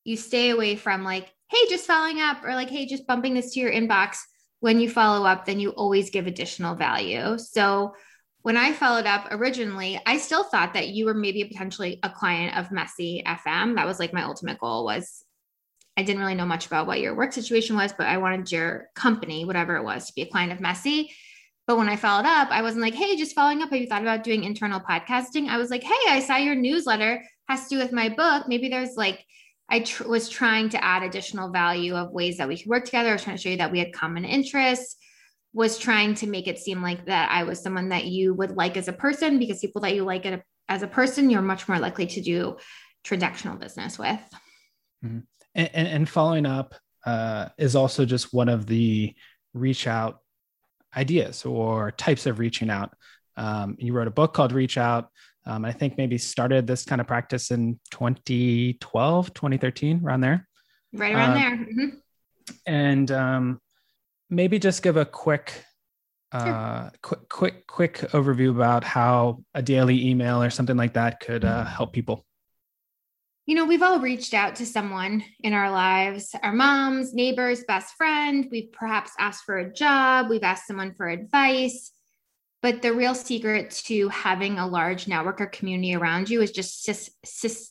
you 0.05 0.17
stay 0.17 0.49
away 0.49 0.77
from 0.77 1.03
like, 1.03 1.31
hey, 1.49 1.67
just 1.69 1.85
following 1.85 2.21
up, 2.21 2.43
or 2.43 2.55
like, 2.55 2.69
hey, 2.69 2.85
just 2.85 3.05
bumping 3.05 3.33
this 3.33 3.53
to 3.53 3.59
your 3.59 3.71
inbox. 3.71 4.17
When 4.61 4.79
you 4.79 4.89
follow 4.89 5.25
up, 5.25 5.45
then 5.45 5.59
you 5.59 5.71
always 5.71 6.09
give 6.09 6.27
additional 6.27 6.75
value. 6.75 7.37
So 7.37 7.93
when 8.41 8.57
I 8.57 8.71
followed 8.71 9.05
up 9.05 9.27
originally, 9.31 10.01
I 10.05 10.17
still 10.17 10.43
thought 10.43 10.73
that 10.75 10.89
you 10.89 11.05
were 11.05 11.13
maybe 11.13 11.43
potentially 11.43 11.99
a 12.03 12.09
client 12.09 12.57
of 12.57 12.71
Messy 12.71 13.21
FM. 13.27 13.75
That 13.75 13.85
was 13.85 13.99
like 13.99 14.13
my 14.13 14.23
ultimate 14.23 14.59
goal 14.59 14.85
was 14.85 15.23
I 15.97 16.03
didn't 16.03 16.21
really 16.21 16.35
know 16.35 16.45
much 16.45 16.65
about 16.65 16.87
what 16.87 17.01
your 17.01 17.15
work 17.15 17.33
situation 17.33 17.75
was, 17.75 17.93
but 17.93 18.07
I 18.07 18.17
wanted 18.17 18.51
your 18.51 18.89
company, 18.95 19.45
whatever 19.45 19.75
it 19.75 19.83
was, 19.83 20.07
to 20.07 20.13
be 20.13 20.21
a 20.21 20.29
client 20.29 20.51
of 20.51 20.61
Messy. 20.61 21.11
But 21.67 21.77
when 21.77 21.89
I 21.89 21.95
followed 21.95 22.25
up, 22.25 22.49
I 22.49 22.61
wasn't 22.61 22.81
like, 22.81 22.95
hey, 22.95 23.15
just 23.17 23.35
following 23.35 23.61
up. 23.61 23.69
Have 23.69 23.79
you 23.79 23.87
thought 23.87 24.01
about 24.01 24.23
doing 24.23 24.43
internal 24.43 24.79
podcasting? 24.79 25.47
I 25.47 25.57
was 25.57 25.69
like, 25.69 25.83
hey, 25.83 26.09
I 26.09 26.19
saw 26.19 26.37
your 26.37 26.55
newsletter 26.55 27.23
has 27.47 27.63
to 27.63 27.75
do 27.75 27.77
with 27.77 27.91
my 27.91 28.09
book. 28.09 28.47
Maybe 28.47 28.69
there's 28.69 28.95
like, 28.95 29.23
I 29.69 29.81
tr- 29.81 30.07
was 30.07 30.27
trying 30.27 30.69
to 30.69 30.83
add 30.83 31.03
additional 31.03 31.51
value 31.51 31.95
of 31.95 32.11
ways 32.11 32.37
that 32.37 32.47
we 32.47 32.57
could 32.57 32.67
work 32.67 32.85
together. 32.85 33.09
I 33.09 33.13
was 33.13 33.23
trying 33.23 33.37
to 33.37 33.41
show 33.41 33.49
you 33.49 33.57
that 33.57 33.71
we 33.71 33.79
had 33.79 33.93
common 33.93 34.25
interests, 34.25 34.95
was 35.53 35.77
trying 35.77 36.15
to 36.15 36.27
make 36.27 36.47
it 36.47 36.59
seem 36.59 36.81
like 36.81 37.05
that 37.05 37.29
I 37.31 37.43
was 37.43 37.61
someone 37.61 37.89
that 37.89 38.05
you 38.05 38.33
would 38.33 38.51
like 38.51 38.75
as 38.75 38.87
a 38.87 38.93
person 38.93 39.39
because 39.39 39.59
people 39.59 39.81
that 39.81 39.93
you 39.93 40.03
like 40.03 40.25
as 40.67 40.83
a 40.83 40.87
person, 40.87 41.29
you're 41.29 41.41
much 41.41 41.67
more 41.67 41.79
likely 41.79 42.07
to 42.07 42.21
do 42.21 42.57
transactional 43.03 43.59
business 43.59 43.99
with. 43.99 44.19
Mm-hmm 45.05 45.19
and, 45.55 45.69
and 45.73 46.09
following 46.09 46.45
up 46.45 46.75
uh, 47.05 47.49
is 47.57 47.75
also 47.75 48.05
just 48.05 48.33
one 48.33 48.49
of 48.49 48.65
the 48.65 49.13
reach 49.53 49.87
out 49.87 50.19
ideas 50.95 51.45
or 51.45 51.91
types 51.91 52.25
of 52.25 52.39
reaching 52.39 52.69
out. 52.69 52.93
Um, 53.37 53.75
you 53.79 53.93
wrote 53.93 54.07
a 54.07 54.11
book 54.11 54.33
called 54.33 54.51
Reach 54.51 54.77
Out. 54.77 55.09
Um, 55.45 55.65
I 55.65 55.71
think 55.71 55.97
maybe 55.97 56.17
started 56.17 56.67
this 56.67 56.85
kind 56.85 57.01
of 57.01 57.07
practice 57.07 57.49
in 57.51 57.79
2012, 57.91 59.33
2013, 59.33 60.01
around 60.03 60.21
there. 60.21 60.47
Right 60.93 61.15
around 61.15 61.31
uh, 61.31 61.33
there. 61.33 61.57
Mm-hmm. 61.57 61.87
And 62.67 63.11
um, 63.11 63.61
maybe 64.29 64.59
just 64.59 64.83
give 64.83 64.97
a 64.97 65.05
quick, 65.05 65.65
uh, 66.31 66.45
sure. 66.45 66.91
quick, 67.01 67.29
quick, 67.29 67.67
quick 67.67 67.95
overview 68.11 68.51
about 68.51 68.83
how 68.83 69.43
a 69.53 69.61
daily 69.61 70.09
email 70.09 70.43
or 70.43 70.49
something 70.49 70.77
like 70.77 70.93
that 70.93 71.19
could 71.21 71.45
uh, 71.45 71.65
help 71.65 71.93
people. 71.93 72.25
You 73.47 73.55
know, 73.55 73.65
we've 73.65 73.81
all 73.81 73.99
reached 73.99 74.35
out 74.35 74.55
to 74.57 74.65
someone 74.67 75.23
in 75.39 75.53
our 75.53 75.71
lives 75.71 76.35
our 76.43 76.53
moms, 76.53 77.13
neighbors, 77.13 77.63
best 77.67 77.95
friend. 77.95 78.47
We've 78.51 78.71
perhaps 78.71 79.11
asked 79.17 79.45
for 79.45 79.57
a 79.57 79.73
job, 79.73 80.29
we've 80.29 80.43
asked 80.43 80.67
someone 80.67 80.93
for 80.93 81.09
advice. 81.09 81.91
But 82.61 82.83
the 82.83 82.93
real 82.93 83.15
secret 83.15 83.71
to 83.87 84.09
having 84.09 84.59
a 84.59 84.67
large 84.67 85.07
network 85.07 85.41
or 85.41 85.47
community 85.47 85.95
around 85.95 86.29
you 86.29 86.41
is 86.41 86.51
just 86.51 86.87
sys- 86.87 87.09
sys- 87.25 87.69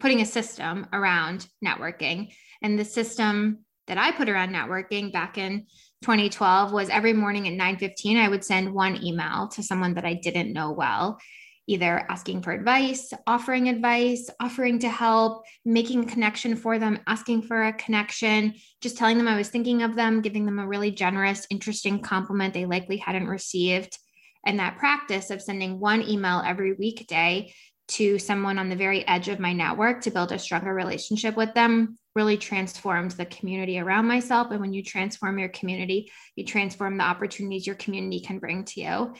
putting 0.00 0.20
a 0.20 0.26
system 0.26 0.88
around 0.92 1.46
networking. 1.64 2.34
And 2.60 2.76
the 2.76 2.84
system 2.84 3.64
that 3.86 3.98
I 3.98 4.10
put 4.10 4.28
around 4.28 4.50
networking 4.52 5.12
back 5.12 5.38
in 5.38 5.66
2012 6.02 6.72
was 6.72 6.88
every 6.88 7.12
morning 7.12 7.46
at 7.46 7.54
9:15 7.54 8.16
I 8.16 8.28
would 8.28 8.44
send 8.44 8.74
one 8.74 9.02
email 9.04 9.48
to 9.48 9.62
someone 9.62 9.94
that 9.94 10.04
I 10.04 10.14
didn't 10.14 10.52
know 10.52 10.72
well 10.72 11.20
either 11.66 12.04
asking 12.08 12.42
for 12.42 12.52
advice, 12.52 13.12
offering 13.26 13.68
advice, 13.68 14.28
offering 14.40 14.78
to 14.80 14.88
help, 14.88 15.44
making 15.64 16.04
a 16.04 16.06
connection 16.06 16.56
for 16.56 16.78
them, 16.78 16.98
asking 17.06 17.42
for 17.42 17.64
a 17.64 17.72
connection, 17.72 18.54
just 18.80 18.96
telling 18.96 19.16
them 19.16 19.28
I 19.28 19.36
was 19.36 19.48
thinking 19.48 19.82
of 19.82 19.94
them, 19.94 20.22
giving 20.22 20.44
them 20.44 20.58
a 20.58 20.66
really 20.66 20.90
generous, 20.90 21.46
interesting 21.50 22.00
compliment 22.00 22.52
they 22.52 22.66
likely 22.66 22.96
hadn't 22.96 23.28
received. 23.28 23.96
And 24.44 24.58
that 24.58 24.78
practice 24.78 25.30
of 25.30 25.40
sending 25.40 25.78
one 25.78 26.02
email 26.08 26.42
every 26.44 26.72
weekday 26.72 27.52
to 27.88 28.18
someone 28.18 28.58
on 28.58 28.68
the 28.68 28.76
very 28.76 29.06
edge 29.06 29.28
of 29.28 29.38
my 29.38 29.52
network 29.52 30.00
to 30.02 30.10
build 30.10 30.32
a 30.32 30.38
stronger 30.38 30.72
relationship 30.72 31.36
with 31.36 31.52
them 31.54 31.98
really 32.14 32.36
transformed 32.36 33.10
the 33.12 33.26
community 33.26 33.78
around 33.78 34.06
myself. 34.06 34.50
And 34.50 34.60
when 34.60 34.72
you 34.72 34.82
transform 34.82 35.38
your 35.38 35.48
community, 35.48 36.10
you 36.36 36.44
transform 36.44 36.96
the 36.96 37.04
opportunities 37.04 37.66
your 37.66 37.76
community 37.76 38.20
can 38.20 38.38
bring 38.38 38.64
to 38.64 38.80
you. 38.80 39.14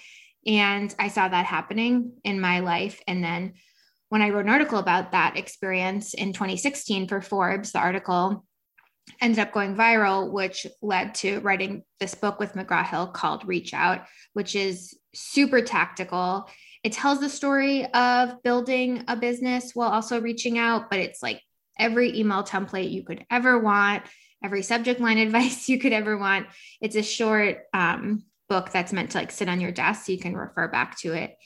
And 0.47 0.95
I 0.99 1.09
saw 1.09 1.29
that 1.29 1.47
happening 1.47 2.13
in 2.25 2.41
my 2.41 2.61
life. 2.61 3.01
And 3.07 3.23
then 3.23 3.55
when 4.09 4.23
I 4.23 4.31
wrote 4.31 4.45
an 4.45 4.51
article 4.51 4.79
about 4.79 5.13
that 5.13 5.37
experience 5.37 6.15
in 6.15 6.33
2016 6.33 7.09
for 7.09 7.23
Forbes, 7.23 7.73
the 7.73 7.79
article 7.79 8.45
ended 9.21 9.39
up 9.39 9.53
going 9.53 9.75
viral, 9.75 10.31
which 10.31 10.67
led 10.81 11.15
to 11.17 11.41
writing 11.41 11.83
this 12.01 12.15
book 12.15 12.39
with 12.39 12.55
McGraw 12.55 12.87
Hill 12.87 13.09
called 13.09 13.47
Reach 13.47 13.75
Out, 13.75 14.05
which 14.33 14.55
is 14.55 14.97
super 15.15 15.61
tactical. 15.61 16.49
It 16.85 16.93
tells 16.93 17.21
the 17.21 17.29
story 17.29 17.87
of 17.93 18.43
building 18.43 19.05
a 19.09 19.17
business 19.17 19.75
while 19.75 19.91
also 19.91 20.21
reaching 20.21 20.59
out, 20.59 20.91
but 20.91 20.99
it's 20.99 21.23
like 21.23 21.41
every 21.79 22.19
email 22.19 22.43
template 22.43 22.91
you 22.91 23.05
could 23.05 23.25
ever 23.31 23.59
want, 23.59 24.03
every 24.43 24.63
subject 24.63 25.01
line 25.01 25.19
advice 25.19 25.69
you 25.69 25.79
could 25.79 25.93
ever 25.93 26.19
want. 26.19 26.47
It's 26.81 26.97
a 26.97 27.03
short, 27.03 27.59
um, 27.73 28.25
book 28.53 28.71
that's 28.71 28.93
meant 28.93 29.13
to 29.13 29.19
like 29.19 29.31
sit 29.31 29.49
on 29.49 29.63
your 29.63 29.73
desk 29.73 30.05
so 30.05 30.13
you 30.13 30.19
can 30.19 30.37
refer 30.37 30.69
back 30.69 30.99
to 30.99 31.15
it 31.15 31.37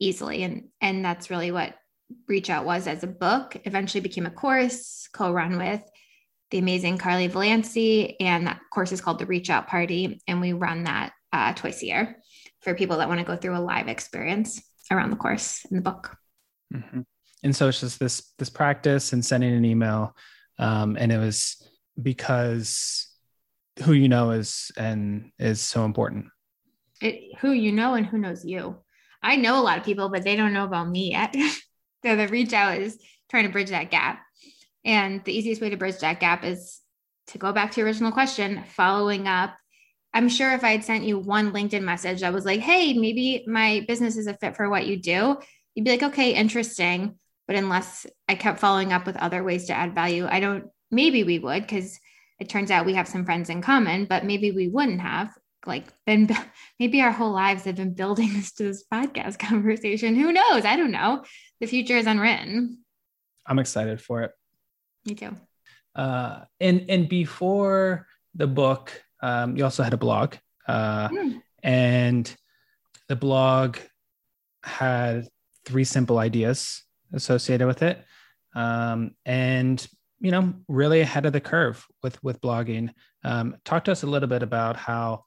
easily. 0.00 0.42
And 0.42 0.64
and 0.80 1.04
that's 1.04 1.30
really 1.30 1.52
what 1.52 1.74
reach 2.26 2.50
out 2.50 2.64
was 2.64 2.88
as 2.88 3.04
a 3.04 3.06
book. 3.06 3.56
Eventually 3.64 4.00
became 4.00 4.26
a 4.26 4.30
course 4.30 5.08
co-run 5.12 5.58
with 5.58 5.82
the 6.50 6.58
amazing 6.58 6.98
carly 6.98 7.28
valancy 7.28 8.16
and 8.20 8.48
that 8.48 8.60
course 8.72 8.90
is 8.90 9.00
called 9.00 9.20
the 9.20 9.26
reach 9.26 9.48
out 9.48 9.68
party 9.68 10.20
and 10.26 10.40
we 10.40 10.52
run 10.52 10.84
that 10.84 11.12
uh, 11.32 11.52
twice 11.54 11.82
a 11.82 11.86
year 11.86 12.16
for 12.62 12.74
people 12.74 12.98
that 12.98 13.08
want 13.08 13.20
to 13.20 13.26
go 13.26 13.36
through 13.36 13.56
a 13.56 13.58
live 13.58 13.86
experience 13.88 14.60
around 14.90 15.10
the 15.10 15.16
course 15.16 15.64
in 15.70 15.76
the 15.76 15.82
book. 15.82 16.16
Mm-hmm. 16.74 17.02
and 17.44 17.54
so 17.54 17.68
it's 17.68 17.80
just 17.80 18.00
this 18.00 18.32
this 18.38 18.50
practice 18.50 19.12
and 19.12 19.24
sending 19.24 19.54
an 19.54 19.64
email 19.64 20.16
um, 20.58 20.96
and 20.98 21.12
it 21.12 21.18
was 21.18 21.62
because 22.02 23.08
who 23.84 23.92
you 23.92 24.08
know 24.08 24.32
is 24.32 24.72
and 24.76 25.30
is 25.38 25.60
so 25.60 25.84
important 25.84 26.26
it, 27.00 27.36
who 27.38 27.52
you 27.52 27.72
know 27.72 27.94
and 27.94 28.06
who 28.06 28.18
knows 28.18 28.44
you. 28.44 28.76
I 29.22 29.36
know 29.36 29.60
a 29.60 29.62
lot 29.62 29.78
of 29.78 29.84
people, 29.84 30.08
but 30.08 30.22
they 30.22 30.36
don't 30.36 30.52
know 30.52 30.64
about 30.64 30.88
me 30.88 31.10
yet. 31.10 31.34
so 32.04 32.16
the 32.16 32.28
reach 32.28 32.52
out 32.52 32.78
is 32.78 32.98
trying 33.30 33.44
to 33.44 33.52
bridge 33.52 33.70
that 33.70 33.90
gap. 33.90 34.22
And 34.84 35.24
the 35.24 35.36
easiest 35.36 35.60
way 35.60 35.70
to 35.70 35.76
bridge 35.76 35.98
that 35.98 36.20
gap 36.20 36.44
is 36.44 36.80
to 37.28 37.38
go 37.38 37.52
back 37.52 37.72
to 37.72 37.80
your 37.80 37.86
original 37.86 38.12
question, 38.12 38.62
following 38.68 39.26
up. 39.26 39.56
I'm 40.14 40.28
sure 40.28 40.52
if 40.52 40.64
I 40.64 40.70
had 40.70 40.84
sent 40.84 41.04
you 41.04 41.18
one 41.18 41.52
LinkedIn 41.52 41.82
message 41.82 42.20
that 42.20 42.32
was 42.32 42.44
like, 42.44 42.60
hey, 42.60 42.94
maybe 42.94 43.44
my 43.46 43.84
business 43.88 44.16
is 44.16 44.28
a 44.28 44.34
fit 44.34 44.56
for 44.56 44.70
what 44.70 44.86
you 44.86 44.96
do, 44.96 45.36
you'd 45.74 45.84
be 45.84 45.90
like, 45.90 46.02
okay, 46.04 46.32
interesting. 46.32 47.18
But 47.46 47.56
unless 47.56 48.06
I 48.28 48.34
kept 48.34 48.60
following 48.60 48.92
up 48.92 49.06
with 49.06 49.16
other 49.16 49.42
ways 49.42 49.66
to 49.66 49.74
add 49.74 49.94
value, 49.94 50.26
I 50.28 50.40
don't, 50.40 50.68
maybe 50.90 51.24
we 51.24 51.38
would, 51.38 51.62
because 51.62 51.98
it 52.38 52.48
turns 52.48 52.70
out 52.70 52.86
we 52.86 52.94
have 52.94 53.08
some 53.08 53.24
friends 53.24 53.50
in 53.50 53.60
common, 53.60 54.06
but 54.06 54.24
maybe 54.24 54.52
we 54.52 54.68
wouldn't 54.68 55.00
have 55.00 55.30
like 55.66 55.84
been 56.06 56.28
maybe 56.78 57.00
our 57.00 57.10
whole 57.10 57.32
lives 57.32 57.64
have 57.64 57.76
been 57.76 57.94
building 57.94 58.32
this 58.34 58.52
to 58.52 58.64
this 58.64 58.84
podcast 58.92 59.38
conversation. 59.38 60.14
Who 60.14 60.32
knows? 60.32 60.64
I 60.64 60.76
don't 60.76 60.92
know. 60.92 61.24
The 61.60 61.66
future 61.66 61.96
is 61.96 62.06
unwritten. 62.06 62.78
I'm 63.46 63.58
excited 63.58 64.00
for 64.00 64.22
it. 64.22 64.32
Me 65.06 65.14
too. 65.14 65.36
Uh, 65.94 66.44
and 66.60 66.84
and 66.88 67.08
before 67.08 68.06
the 68.34 68.46
book, 68.46 69.02
um, 69.22 69.56
you 69.56 69.64
also 69.64 69.82
had 69.82 69.94
a 69.94 69.98
blog, 69.98 70.34
uh, 70.68 71.08
mm. 71.08 71.40
and 71.62 72.34
the 73.08 73.16
blog 73.16 73.78
had 74.62 75.26
three 75.64 75.84
simple 75.84 76.18
ideas 76.18 76.82
associated 77.12 77.66
with 77.66 77.82
it, 77.82 78.04
um, 78.54 79.12
and 79.24 79.86
you 80.20 80.30
know, 80.30 80.54
really 80.68 81.00
ahead 81.00 81.26
of 81.26 81.32
the 81.32 81.40
curve 81.40 81.86
with 82.02 82.22
with 82.22 82.40
blogging. 82.40 82.90
Um, 83.24 83.56
talk 83.64 83.84
to 83.84 83.92
us 83.92 84.02
a 84.02 84.06
little 84.06 84.28
bit 84.28 84.42
about 84.42 84.76
how 84.76 85.24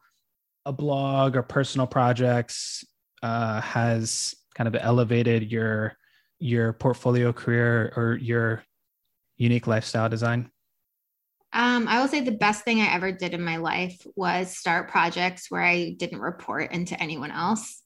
a 0.69 0.71
blog 0.71 1.35
or 1.35 1.41
personal 1.41 1.87
projects 1.87 2.85
uh, 3.23 3.59
has 3.59 4.35
kind 4.53 4.67
of 4.67 4.75
elevated 4.79 5.51
your 5.51 5.97
your 6.37 6.73
portfolio 6.73 7.33
career 7.33 7.91
or 7.97 8.17
your 8.21 8.63
unique 9.35 9.67
lifestyle 9.67 10.07
design? 10.07 10.49
Um, 11.51 11.87
I 11.87 11.99
will 11.99 12.07
say 12.07 12.21
the 12.21 12.31
best 12.31 12.63
thing 12.63 12.79
I 12.79 12.93
ever 12.93 13.11
did 13.11 13.33
in 13.33 13.43
my 13.43 13.57
life 13.57 13.99
was 14.15 14.55
start 14.55 14.89
projects 14.89 15.49
where 15.49 15.63
I 15.63 15.95
didn't 15.97 16.21
report 16.21 16.71
into 16.71 17.01
anyone 17.01 17.31
else 17.31 17.81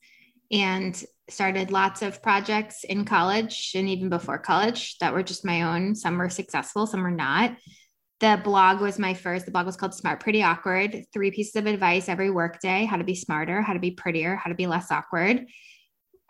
and 0.51 1.01
started 1.29 1.71
lots 1.71 2.01
of 2.01 2.21
projects 2.21 2.83
in 2.83 3.05
college 3.05 3.71
and 3.75 3.87
even 3.87 4.09
before 4.09 4.37
college 4.37 4.97
that 4.99 5.13
were 5.13 5.23
just 5.23 5.45
my 5.45 5.61
own. 5.61 5.95
Some 5.95 6.17
were 6.17 6.29
successful, 6.29 6.85
some 6.85 7.01
were 7.01 7.09
not 7.09 7.55
the 8.23 8.39
blog 8.41 8.79
was 8.79 8.97
my 8.97 9.13
first. 9.13 9.45
The 9.45 9.51
blog 9.51 9.65
was 9.65 9.75
called 9.75 9.93
Smart 9.93 10.21
Pretty 10.21 10.41
Awkward. 10.41 11.03
Three 11.11 11.29
pieces 11.29 11.57
of 11.57 11.65
advice 11.65 12.07
every 12.07 12.29
workday: 12.29 12.85
how 12.85 12.95
to 12.95 13.03
be 13.03 13.15
smarter, 13.15 13.61
how 13.61 13.73
to 13.73 13.79
be 13.79 13.91
prettier, 13.91 14.37
how 14.37 14.49
to 14.49 14.55
be 14.55 14.65
less 14.65 14.89
awkward. 14.91 15.45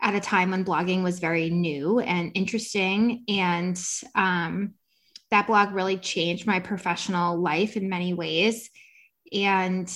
At 0.02 0.16
a 0.16 0.20
time 0.20 0.50
when 0.50 0.64
blogging 0.64 1.04
was 1.04 1.20
very 1.20 1.50
new 1.50 2.00
and 2.00 2.32
interesting, 2.34 3.22
and 3.28 3.80
um, 4.16 4.74
that 5.30 5.46
blog 5.46 5.72
really 5.72 5.96
changed 5.96 6.48
my 6.48 6.58
professional 6.58 7.40
life 7.40 7.76
in 7.76 7.88
many 7.88 8.12
ways. 8.12 8.70
And 9.32 9.88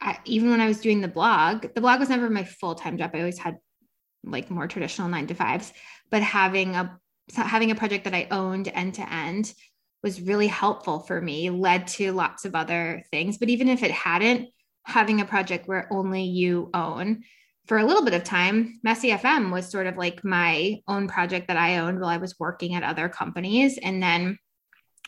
I, 0.00 0.18
even 0.24 0.50
when 0.50 0.62
I 0.62 0.66
was 0.66 0.80
doing 0.80 1.02
the 1.02 1.06
blog, 1.06 1.66
the 1.74 1.82
blog 1.82 2.00
was 2.00 2.08
never 2.08 2.30
my 2.30 2.44
full 2.44 2.76
time 2.76 2.96
job. 2.96 3.10
I 3.12 3.18
always 3.18 3.38
had 3.38 3.58
like 4.24 4.50
more 4.50 4.68
traditional 4.68 5.08
nine 5.08 5.26
to 5.26 5.34
fives, 5.34 5.70
but 6.10 6.22
having 6.22 6.76
a 6.76 6.98
having 7.34 7.70
a 7.72 7.74
project 7.74 8.04
that 8.04 8.14
I 8.14 8.26
owned 8.30 8.68
end 8.68 8.94
to 8.94 9.12
end 9.12 9.52
was 10.06 10.20
really 10.20 10.46
helpful 10.46 11.00
for 11.00 11.20
me, 11.20 11.50
led 11.50 11.88
to 11.88 12.12
lots 12.12 12.44
of 12.44 12.54
other 12.54 13.02
things. 13.10 13.38
But 13.38 13.48
even 13.48 13.66
if 13.66 13.82
it 13.82 13.90
hadn't, 13.90 14.50
having 14.84 15.20
a 15.20 15.24
project 15.24 15.66
where 15.66 15.92
only 15.92 16.22
you 16.22 16.70
own 16.72 17.24
for 17.66 17.78
a 17.78 17.84
little 17.84 18.04
bit 18.04 18.14
of 18.14 18.22
time, 18.22 18.78
Messy 18.84 19.10
FM 19.10 19.50
was 19.50 19.68
sort 19.68 19.88
of 19.88 19.96
like 19.96 20.22
my 20.22 20.80
own 20.86 21.08
project 21.08 21.48
that 21.48 21.56
I 21.56 21.78
owned 21.78 21.98
while 21.98 22.08
I 22.08 22.18
was 22.18 22.38
working 22.38 22.76
at 22.76 22.84
other 22.84 23.08
companies. 23.08 23.78
And 23.78 24.00
then 24.00 24.38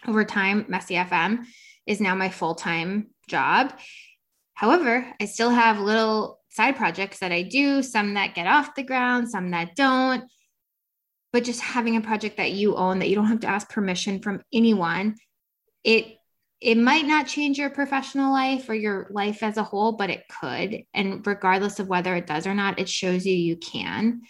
over 0.05 0.25
time, 0.25 0.67
Messy 0.69 0.95
FM 0.95 1.45
is 1.87 2.01
now 2.01 2.17
my 2.17 2.29
full 2.29 2.57
time 2.57 3.11
job. 3.29 3.73
However, 4.55 5.07
I 5.21 5.27
still 5.27 5.51
have 5.51 5.79
little 5.79 6.41
side 6.49 6.75
projects 6.75 7.21
that 7.21 7.31
I 7.31 7.43
do, 7.43 7.85
some 7.85 8.15
that 8.15 8.35
get 8.35 8.49
off 8.49 8.75
the 8.75 8.83
ground, 8.83 9.31
some 9.31 9.53
that 9.53 9.77
don't 9.77 10.25
but 11.33 11.45
just 11.45 11.61
having 11.61 11.97
a 11.97 12.01
project 12.01 12.37
that 12.39 12.53
you 12.53 12.77
own 12.77 12.99
that 12.99 13.09
you 13.09 13.15
don't 13.15 13.27
have 13.27 13.41
to 13.41 13.47
ask 13.47 13.69
permission 13.71 14.21
from 14.21 14.43
anyone 14.53 15.15
it 15.85 16.19
it 16.61 16.77
might 16.77 17.07
not 17.07 17.29
change 17.29 17.57
your 17.57 17.71
professional 17.71 18.33
life 18.33 18.69
or 18.69 18.75
your 18.75 19.07
life 19.11 19.43
as 19.43 19.57
a 19.57 19.63
whole 19.63 19.93
but 19.93 20.11
it 20.11 20.25
could. 20.29 20.83
And 20.93 21.25
regardless 21.27 21.79
of 21.79 21.89
whether 21.89 22.17
it 22.17 22.27
does 22.27 22.47
or 22.47 22.55
not 22.55 22.79
it 22.79 22.89
shows 22.89 23.25
you 23.27 23.35
you 23.35 23.57
can. 23.57 24.23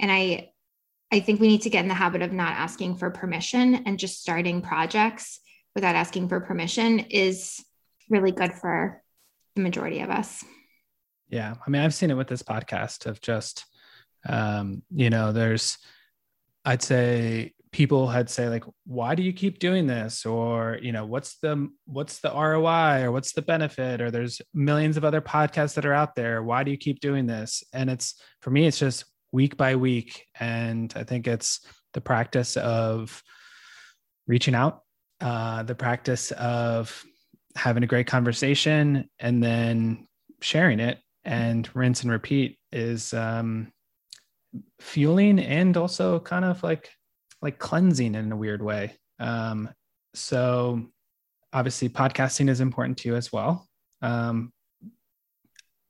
And 0.00 0.10
i 0.10 0.50
i 1.12 1.20
think 1.20 1.40
we 1.40 1.48
need 1.48 1.62
to 1.62 1.70
get 1.70 1.82
in 1.82 1.88
the 1.88 1.94
habit 1.94 2.22
of 2.22 2.32
not 2.32 2.52
asking 2.52 2.96
for 2.96 3.10
permission 3.10 3.74
and 3.86 3.98
just 3.98 4.20
starting 4.20 4.62
projects 4.62 5.40
without 5.74 5.96
asking 5.96 6.28
for 6.28 6.40
permission 6.40 7.00
is 7.00 7.62
really 8.08 8.32
good 8.32 8.52
for 8.52 9.02
the 9.54 9.62
majority 9.62 10.00
of 10.00 10.10
us. 10.10 10.44
Yeah. 11.28 11.54
I 11.66 11.70
mean 11.70 11.82
i've 11.82 11.94
seen 11.94 12.10
it 12.10 12.16
with 12.16 12.28
this 12.28 12.42
podcast 12.42 13.06
of 13.06 13.20
just 13.20 13.64
um 14.28 14.82
you 14.94 15.10
know 15.10 15.32
there's 15.32 15.78
I'd 16.64 16.82
say 16.82 17.52
people 17.72 18.06
had 18.06 18.28
say 18.28 18.50
like 18.50 18.64
why 18.84 19.14
do 19.14 19.22
you 19.22 19.32
keep 19.32 19.58
doing 19.58 19.86
this? 19.86 20.26
Or 20.26 20.78
you 20.82 20.92
know 20.92 21.06
what's 21.06 21.38
the 21.38 21.68
what's 21.86 22.20
the 22.20 22.30
ROI 22.30 23.02
or 23.02 23.12
what's 23.12 23.32
the 23.32 23.42
benefit? 23.42 24.00
Or 24.00 24.10
there's 24.10 24.40
millions 24.54 24.96
of 24.96 25.04
other 25.04 25.20
podcasts 25.20 25.74
that 25.74 25.86
are 25.86 25.94
out 25.94 26.14
there. 26.14 26.42
Why 26.42 26.64
do 26.64 26.70
you 26.70 26.76
keep 26.76 27.00
doing 27.00 27.26
this? 27.26 27.64
And 27.72 27.90
it's 27.90 28.20
for 28.40 28.50
me 28.50 28.66
it's 28.66 28.78
just 28.78 29.04
week 29.32 29.56
by 29.56 29.76
week. 29.76 30.26
And 30.38 30.92
I 30.94 31.04
think 31.04 31.26
it's 31.26 31.60
the 31.94 32.00
practice 32.00 32.56
of 32.56 33.22
reaching 34.26 34.54
out 34.54 34.82
uh, 35.20 35.62
the 35.62 35.74
practice 35.74 36.30
of 36.32 37.04
having 37.56 37.82
a 37.82 37.86
great 37.86 38.06
conversation 38.06 39.08
and 39.18 39.42
then 39.42 40.06
sharing 40.40 40.80
it. 40.80 40.98
And 41.24 41.68
rinse 41.74 42.02
and 42.02 42.10
repeat 42.10 42.58
is 42.72 43.14
um, 43.14 43.72
fueling 44.80 45.38
and 45.38 45.76
also 45.76 46.20
kind 46.20 46.44
of 46.44 46.62
like 46.62 46.90
like 47.40 47.58
cleansing 47.58 48.14
in 48.14 48.30
a 48.30 48.36
weird 48.36 48.62
way. 48.62 48.94
Um, 49.18 49.70
so 50.14 50.88
obviously 51.52 51.88
podcasting 51.88 52.48
is 52.48 52.60
important 52.60 52.98
to 52.98 53.08
you 53.08 53.16
as 53.16 53.32
well. 53.32 53.68
Um, 54.00 54.52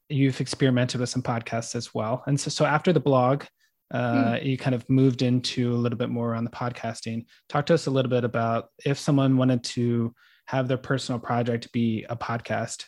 you've 0.08 0.40
experimented 0.40 1.00
with 1.00 1.08
some 1.08 1.22
podcasts 1.22 1.74
as 1.74 1.94
well. 1.94 2.22
And 2.26 2.38
so, 2.38 2.50
so 2.50 2.64
after 2.64 2.92
the 2.92 3.00
blog, 3.00 3.44
uh, 3.92 4.34
mm. 4.34 4.44
you 4.44 4.56
kind 4.56 4.74
of 4.74 4.88
moved 4.88 5.22
into 5.22 5.72
a 5.72 5.76
little 5.76 5.98
bit 5.98 6.08
more 6.08 6.34
on 6.34 6.44
the 6.44 6.50
podcasting. 6.50 7.26
Talk 7.48 7.66
to 7.66 7.74
us 7.74 7.86
a 7.86 7.90
little 7.90 8.10
bit 8.10 8.24
about 8.24 8.68
if 8.84 8.98
someone 8.98 9.36
wanted 9.36 9.62
to 9.64 10.14
have 10.46 10.68
their 10.68 10.78
personal 10.78 11.18
project 11.18 11.70
be 11.72 12.06
a 12.08 12.16
podcast, 12.16 12.84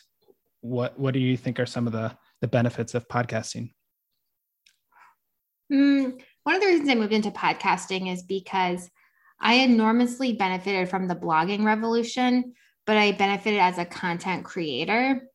what 0.61 0.97
what 0.99 1.13
do 1.13 1.19
you 1.19 1.37
think 1.37 1.59
are 1.59 1.65
some 1.65 1.85
of 1.85 1.93
the 1.93 2.15
the 2.41 2.47
benefits 2.47 2.95
of 2.95 3.07
podcasting? 3.07 3.71
Mm, 5.71 6.21
one 6.43 6.55
of 6.55 6.61
the 6.61 6.67
reasons 6.67 6.89
I 6.89 6.95
moved 6.95 7.13
into 7.13 7.31
podcasting 7.31 8.11
is 8.11 8.23
because 8.23 8.89
I 9.39 9.55
enormously 9.55 10.33
benefited 10.33 10.89
from 10.89 11.07
the 11.07 11.15
blogging 11.15 11.65
revolution, 11.65 12.53
but 12.85 12.97
I 12.97 13.11
benefited 13.11 13.59
as 13.59 13.77
a 13.77 13.85
content 13.85 14.45
creator. 14.45 15.29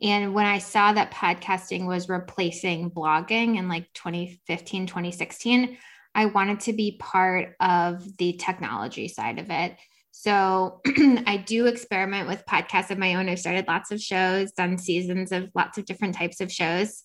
And 0.00 0.34
when 0.34 0.46
I 0.46 0.58
saw 0.58 0.92
that 0.92 1.12
podcasting 1.12 1.86
was 1.86 2.08
replacing 2.08 2.90
blogging 2.90 3.58
in 3.58 3.68
like 3.68 3.92
2015, 3.94 4.86
2016, 4.86 5.78
I 6.14 6.26
wanted 6.26 6.60
to 6.60 6.72
be 6.72 6.96
part 6.98 7.56
of 7.60 8.16
the 8.18 8.34
technology 8.34 9.08
side 9.08 9.38
of 9.38 9.50
it. 9.50 9.76
So 10.12 10.80
I 10.86 11.42
do 11.44 11.66
experiment 11.66 12.28
with 12.28 12.46
podcasts 12.46 12.90
of 12.90 12.98
my 12.98 13.16
own. 13.16 13.28
I've 13.28 13.40
started 13.40 13.66
lots 13.66 13.90
of 13.90 14.00
shows, 14.00 14.52
done 14.52 14.78
seasons 14.78 15.32
of 15.32 15.50
lots 15.54 15.78
of 15.78 15.84
different 15.84 16.14
types 16.14 16.40
of 16.40 16.52
shows 16.52 17.02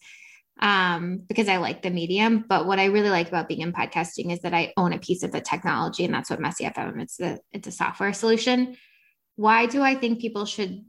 um, 0.60 1.22
because 1.28 1.48
I 1.48 1.58
like 1.58 1.82
the 1.82 1.90
medium. 1.90 2.46
But 2.48 2.66
what 2.66 2.80
I 2.80 2.86
really 2.86 3.10
like 3.10 3.28
about 3.30 3.48
being 3.48 3.62
in 3.62 3.74
podcasting 3.74 4.32
is 4.32 4.42
that 4.42 4.54
I 4.54 4.74
own 4.78 4.94
a 4.94 5.00
piece 5.00 5.24
of 5.24 5.32
the 5.32 5.42
technology, 5.42 6.06
and 6.06 6.14
that's 6.14 6.30
what 6.30 6.42
Messy 6.42 6.66
FM. 6.66 7.02
It's 7.02 7.20
a 7.20 7.40
it's 7.52 7.68
a 7.68 7.72
software 7.72 8.14
solution. 8.14 8.76
Why 9.36 9.66
do 9.66 9.82
I 9.82 9.96
think 9.96 10.20
people 10.20 10.46
should 10.46 10.84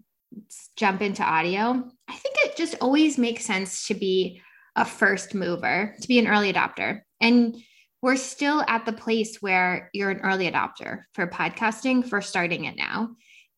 jump 0.77 1.03
into 1.03 1.23
audio? 1.23 1.89
I 2.09 2.15
think 2.15 2.37
it 2.39 2.57
just 2.57 2.77
always 2.81 3.17
makes 3.17 3.45
sense 3.45 3.87
to 3.87 3.95
be 3.95 4.43
a 4.77 4.85
first 4.85 5.35
mover, 5.35 5.95
to 6.01 6.09
be 6.09 6.19
an 6.19 6.27
early 6.27 6.53
adopter, 6.53 7.03
and 7.21 7.57
we're 8.03 8.17
still 8.17 8.65
at 8.67 8.87
the 8.87 8.93
place 8.93 9.37
where 9.41 9.91
you're 9.93 10.11
an 10.11 10.21
early 10.21 10.51
adopter 10.51 11.03
for 11.13 11.27
podcasting 11.27 12.09
for 12.09 12.23
starting 12.23 12.65
it 12.65 12.77
now. 12.77 13.11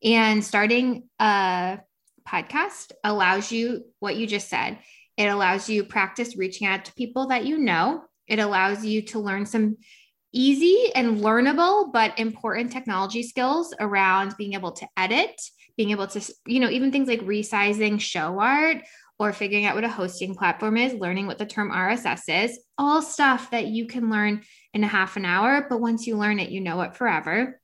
And 0.02 0.44
starting 0.44 1.08
a 1.20 1.78
podcast 2.28 2.90
allows 3.04 3.52
you 3.52 3.84
what 4.00 4.16
you 4.16 4.26
just 4.26 4.48
said 4.48 4.78
it 5.16 5.26
allows 5.26 5.68
you 5.68 5.84
practice 5.84 6.36
reaching 6.36 6.66
out 6.66 6.86
to 6.86 6.94
people 6.94 7.28
that 7.28 7.44
you 7.44 7.58
know. 7.58 8.04
It 8.26 8.38
allows 8.38 8.84
you 8.84 9.02
to 9.02 9.18
learn 9.18 9.46
some 9.46 9.76
easy 10.32 10.90
and 10.94 11.18
learnable 11.18 11.92
but 11.92 12.18
important 12.18 12.72
technology 12.72 13.22
skills 13.22 13.74
around 13.78 14.34
being 14.38 14.54
able 14.54 14.72
to 14.72 14.86
edit, 14.96 15.38
being 15.76 15.90
able 15.90 16.06
to, 16.06 16.34
you 16.46 16.60
know, 16.60 16.70
even 16.70 16.90
things 16.90 17.08
like 17.08 17.20
resizing 17.20 18.00
show 18.00 18.40
art 18.40 18.78
or 19.18 19.32
figuring 19.32 19.66
out 19.66 19.74
what 19.74 19.84
a 19.84 19.88
hosting 19.88 20.34
platform 20.34 20.76
is, 20.76 20.94
learning 20.94 21.26
what 21.26 21.38
the 21.38 21.46
term 21.46 21.70
RSS 21.70 22.44
is, 22.44 22.58
all 22.78 23.02
stuff 23.02 23.50
that 23.50 23.66
you 23.66 23.86
can 23.86 24.10
learn 24.10 24.42
in 24.72 24.82
a 24.82 24.88
half 24.88 25.16
an 25.16 25.24
hour. 25.24 25.66
But 25.68 25.80
once 25.80 26.06
you 26.06 26.16
learn 26.16 26.40
it, 26.40 26.50
you 26.50 26.60
know 26.60 26.80
it 26.80 26.96
forever. 26.96 27.60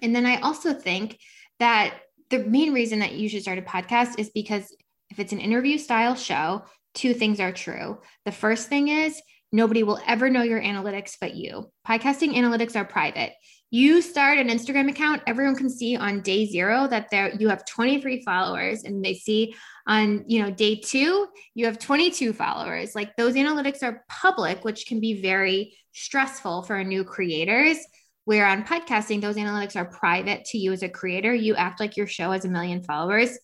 And 0.00 0.16
then 0.16 0.26
I 0.26 0.40
also 0.40 0.72
think 0.72 1.18
that 1.58 1.94
the 2.30 2.38
main 2.38 2.72
reason 2.72 3.00
that 3.00 3.12
you 3.12 3.28
should 3.28 3.42
start 3.42 3.58
a 3.58 3.62
podcast 3.62 4.18
is 4.18 4.30
because 4.30 4.74
if 5.12 5.20
it's 5.20 5.32
an 5.32 5.40
interview 5.40 5.76
style 5.76 6.14
show, 6.14 6.64
two 6.94 7.12
things 7.12 7.38
are 7.38 7.52
true. 7.52 7.98
The 8.24 8.32
first 8.32 8.68
thing 8.68 8.88
is 8.88 9.20
nobody 9.52 9.82
will 9.82 10.00
ever 10.06 10.30
know 10.30 10.42
your 10.42 10.60
analytics 10.60 11.16
but 11.20 11.34
you. 11.34 11.70
Podcasting 11.86 12.34
analytics 12.34 12.76
are 12.76 12.84
private. 12.86 13.34
You 13.70 14.00
start 14.00 14.38
an 14.38 14.48
Instagram 14.48 14.88
account, 14.88 15.22
everyone 15.26 15.56
can 15.56 15.68
see 15.68 15.96
on 15.96 16.22
day 16.22 16.46
0 16.46 16.88
that 16.88 17.10
there 17.10 17.34
you 17.38 17.48
have 17.50 17.66
23 17.66 18.22
followers 18.22 18.84
and 18.84 19.04
they 19.04 19.12
see 19.12 19.54
on, 19.86 20.24
you 20.26 20.42
know, 20.42 20.50
day 20.50 20.76
2 20.76 21.26
you 21.54 21.66
have 21.66 21.78
22 21.78 22.32
followers. 22.32 22.94
Like 22.94 23.14
those 23.16 23.34
analytics 23.34 23.82
are 23.82 24.04
public, 24.08 24.64
which 24.64 24.86
can 24.86 24.98
be 24.98 25.20
very 25.20 25.76
stressful 25.92 26.62
for 26.62 26.82
new 26.82 27.04
creators. 27.04 27.76
Where 28.24 28.46
on 28.46 28.64
podcasting, 28.64 29.20
those 29.20 29.36
analytics 29.36 29.76
are 29.76 29.84
private 29.84 30.46
to 30.46 30.58
you 30.58 30.72
as 30.72 30.82
a 30.82 30.88
creator. 30.88 31.34
You 31.34 31.54
act 31.56 31.80
like 31.80 31.98
your 31.98 32.06
show 32.06 32.30
has 32.30 32.46
a 32.46 32.48
million 32.48 32.82
followers 32.82 33.36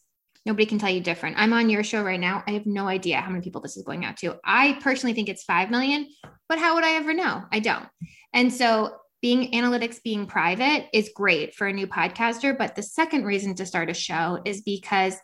Nobody 0.48 0.64
can 0.64 0.78
tell 0.78 0.88
you 0.88 1.02
different. 1.02 1.36
I'm 1.38 1.52
on 1.52 1.68
your 1.68 1.84
show 1.84 2.02
right 2.02 2.18
now. 2.18 2.42
I 2.46 2.52
have 2.52 2.64
no 2.64 2.88
idea 2.88 3.20
how 3.20 3.28
many 3.28 3.42
people 3.42 3.60
this 3.60 3.76
is 3.76 3.82
going 3.82 4.06
out 4.06 4.16
to. 4.16 4.36
I 4.42 4.78
personally 4.80 5.12
think 5.12 5.28
it's 5.28 5.44
5 5.44 5.70
million, 5.70 6.08
but 6.48 6.58
how 6.58 6.74
would 6.74 6.84
I 6.84 6.94
ever 6.94 7.12
know? 7.12 7.42
I 7.52 7.58
don't. 7.58 7.86
And 8.32 8.50
so 8.50 8.96
being 9.20 9.52
analytics 9.52 10.02
being 10.02 10.24
private 10.24 10.86
is 10.94 11.10
great 11.14 11.54
for 11.54 11.66
a 11.66 11.72
new 11.74 11.86
podcaster. 11.86 12.56
But 12.56 12.76
the 12.76 12.82
second 12.82 13.26
reason 13.26 13.56
to 13.56 13.66
start 13.66 13.90
a 13.90 13.94
show 13.94 14.40
is 14.46 14.62
because 14.62 15.16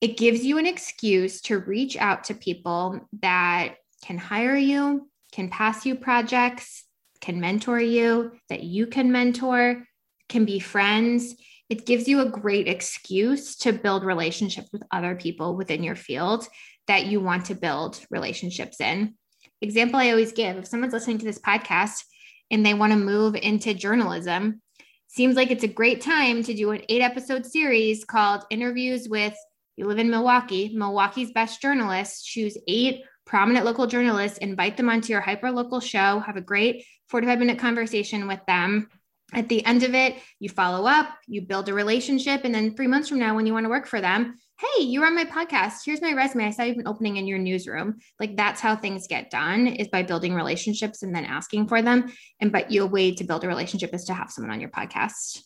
it 0.00 0.16
gives 0.16 0.44
you 0.44 0.58
an 0.58 0.66
excuse 0.66 1.40
to 1.42 1.58
reach 1.58 1.96
out 1.96 2.22
to 2.24 2.34
people 2.34 3.00
that 3.22 3.74
can 4.04 4.18
hire 4.18 4.56
you, 4.56 5.10
can 5.32 5.48
pass 5.48 5.84
you 5.84 5.96
projects, 5.96 6.84
can 7.20 7.40
mentor 7.40 7.80
you, 7.80 8.30
that 8.50 8.62
you 8.62 8.86
can 8.86 9.10
mentor, 9.10 9.82
can 10.28 10.44
be 10.44 10.60
friends 10.60 11.34
it 11.70 11.86
gives 11.86 12.08
you 12.08 12.20
a 12.20 12.28
great 12.28 12.68
excuse 12.68 13.56
to 13.56 13.72
build 13.72 14.04
relationships 14.04 14.68
with 14.72 14.82
other 14.90 15.14
people 15.14 15.56
within 15.56 15.82
your 15.82 15.96
field 15.96 16.46
that 16.86 17.06
you 17.06 17.20
want 17.20 17.46
to 17.46 17.54
build 17.54 17.98
relationships 18.10 18.80
in. 18.80 19.14
Example 19.62 19.98
I 19.98 20.10
always 20.10 20.32
give 20.32 20.56
if 20.56 20.66
someone's 20.66 20.92
listening 20.92 21.18
to 21.18 21.24
this 21.24 21.38
podcast 21.38 22.04
and 22.50 22.64
they 22.64 22.74
want 22.74 22.92
to 22.92 22.98
move 22.98 23.34
into 23.34 23.72
journalism, 23.72 24.60
seems 25.08 25.36
like 25.36 25.50
it's 25.50 25.64
a 25.64 25.68
great 25.68 26.02
time 26.02 26.42
to 26.42 26.54
do 26.54 26.70
an 26.72 26.82
eight 26.88 27.00
episode 27.00 27.46
series 27.46 28.04
called 28.04 28.44
Interviews 28.50 29.08
with 29.08 29.34
You 29.76 29.86
Live 29.86 29.98
in 29.98 30.10
Milwaukee, 30.10 30.72
Milwaukee's 30.74 31.32
Best 31.32 31.62
Journalists. 31.62 32.22
Choose 32.24 32.58
eight 32.68 33.04
prominent 33.24 33.64
local 33.64 33.86
journalists, 33.86 34.36
invite 34.38 34.76
them 34.76 34.90
onto 34.90 35.12
your 35.12 35.22
hyper 35.22 35.50
local 35.50 35.80
show, 35.80 36.20
have 36.20 36.36
a 36.36 36.42
great 36.42 36.84
45 37.08 37.38
minute 37.38 37.58
conversation 37.58 38.28
with 38.28 38.40
them 38.46 38.88
at 39.32 39.48
the 39.48 39.64
end 39.64 39.82
of 39.82 39.94
it, 39.94 40.16
you 40.38 40.48
follow 40.48 40.86
up, 40.86 41.08
you 41.26 41.42
build 41.42 41.68
a 41.68 41.74
relationship. 41.74 42.42
And 42.44 42.54
then 42.54 42.76
three 42.76 42.86
months 42.86 43.08
from 43.08 43.18
now, 43.18 43.34
when 43.34 43.46
you 43.46 43.52
want 43.52 43.64
to 43.64 43.70
work 43.70 43.86
for 43.86 44.00
them, 44.00 44.36
hey, 44.60 44.84
you're 44.84 45.06
on 45.06 45.16
my 45.16 45.24
podcast. 45.24 45.78
Here's 45.84 46.02
my 46.02 46.12
resume. 46.12 46.46
I 46.46 46.50
saw 46.50 46.62
you've 46.62 46.76
been 46.76 46.86
opening 46.86 47.16
in 47.16 47.26
your 47.26 47.38
newsroom. 47.38 47.98
Like 48.20 48.36
that's 48.36 48.60
how 48.60 48.76
things 48.76 49.08
get 49.08 49.30
done 49.30 49.66
is 49.66 49.88
by 49.88 50.02
building 50.02 50.34
relationships 50.34 51.02
and 51.02 51.14
then 51.14 51.24
asking 51.24 51.68
for 51.68 51.82
them. 51.82 52.12
And 52.40 52.52
but 52.52 52.70
your 52.70 52.86
way 52.86 53.14
to 53.14 53.24
build 53.24 53.44
a 53.44 53.48
relationship 53.48 53.94
is 53.94 54.04
to 54.04 54.14
have 54.14 54.30
someone 54.30 54.52
on 54.52 54.60
your 54.60 54.70
podcast. 54.70 55.42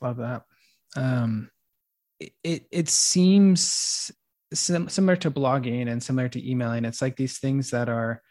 Love 0.00 0.16
that. 0.18 0.42
Um, 0.96 1.50
it 2.42 2.66
it 2.70 2.88
seems 2.88 4.10
sim- 4.54 4.88
similar 4.88 5.16
to 5.16 5.30
blogging 5.30 5.90
and 5.90 6.02
similar 6.02 6.28
to 6.30 6.50
emailing. 6.50 6.84
It's 6.84 7.02
like 7.02 7.16
these 7.16 7.38
things 7.38 7.70
that 7.70 7.88
are 7.88 8.22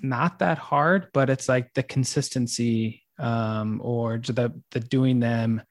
not 0.00 0.38
that 0.40 0.58
hard, 0.58 1.08
but 1.12 1.30
it's 1.30 1.48
like 1.48 1.72
the 1.74 1.82
consistency 1.82 3.05
um, 3.18 3.80
or 3.82 4.18
the 4.18 4.52
the 4.72 4.80
doing 4.80 5.20
them 5.20 5.62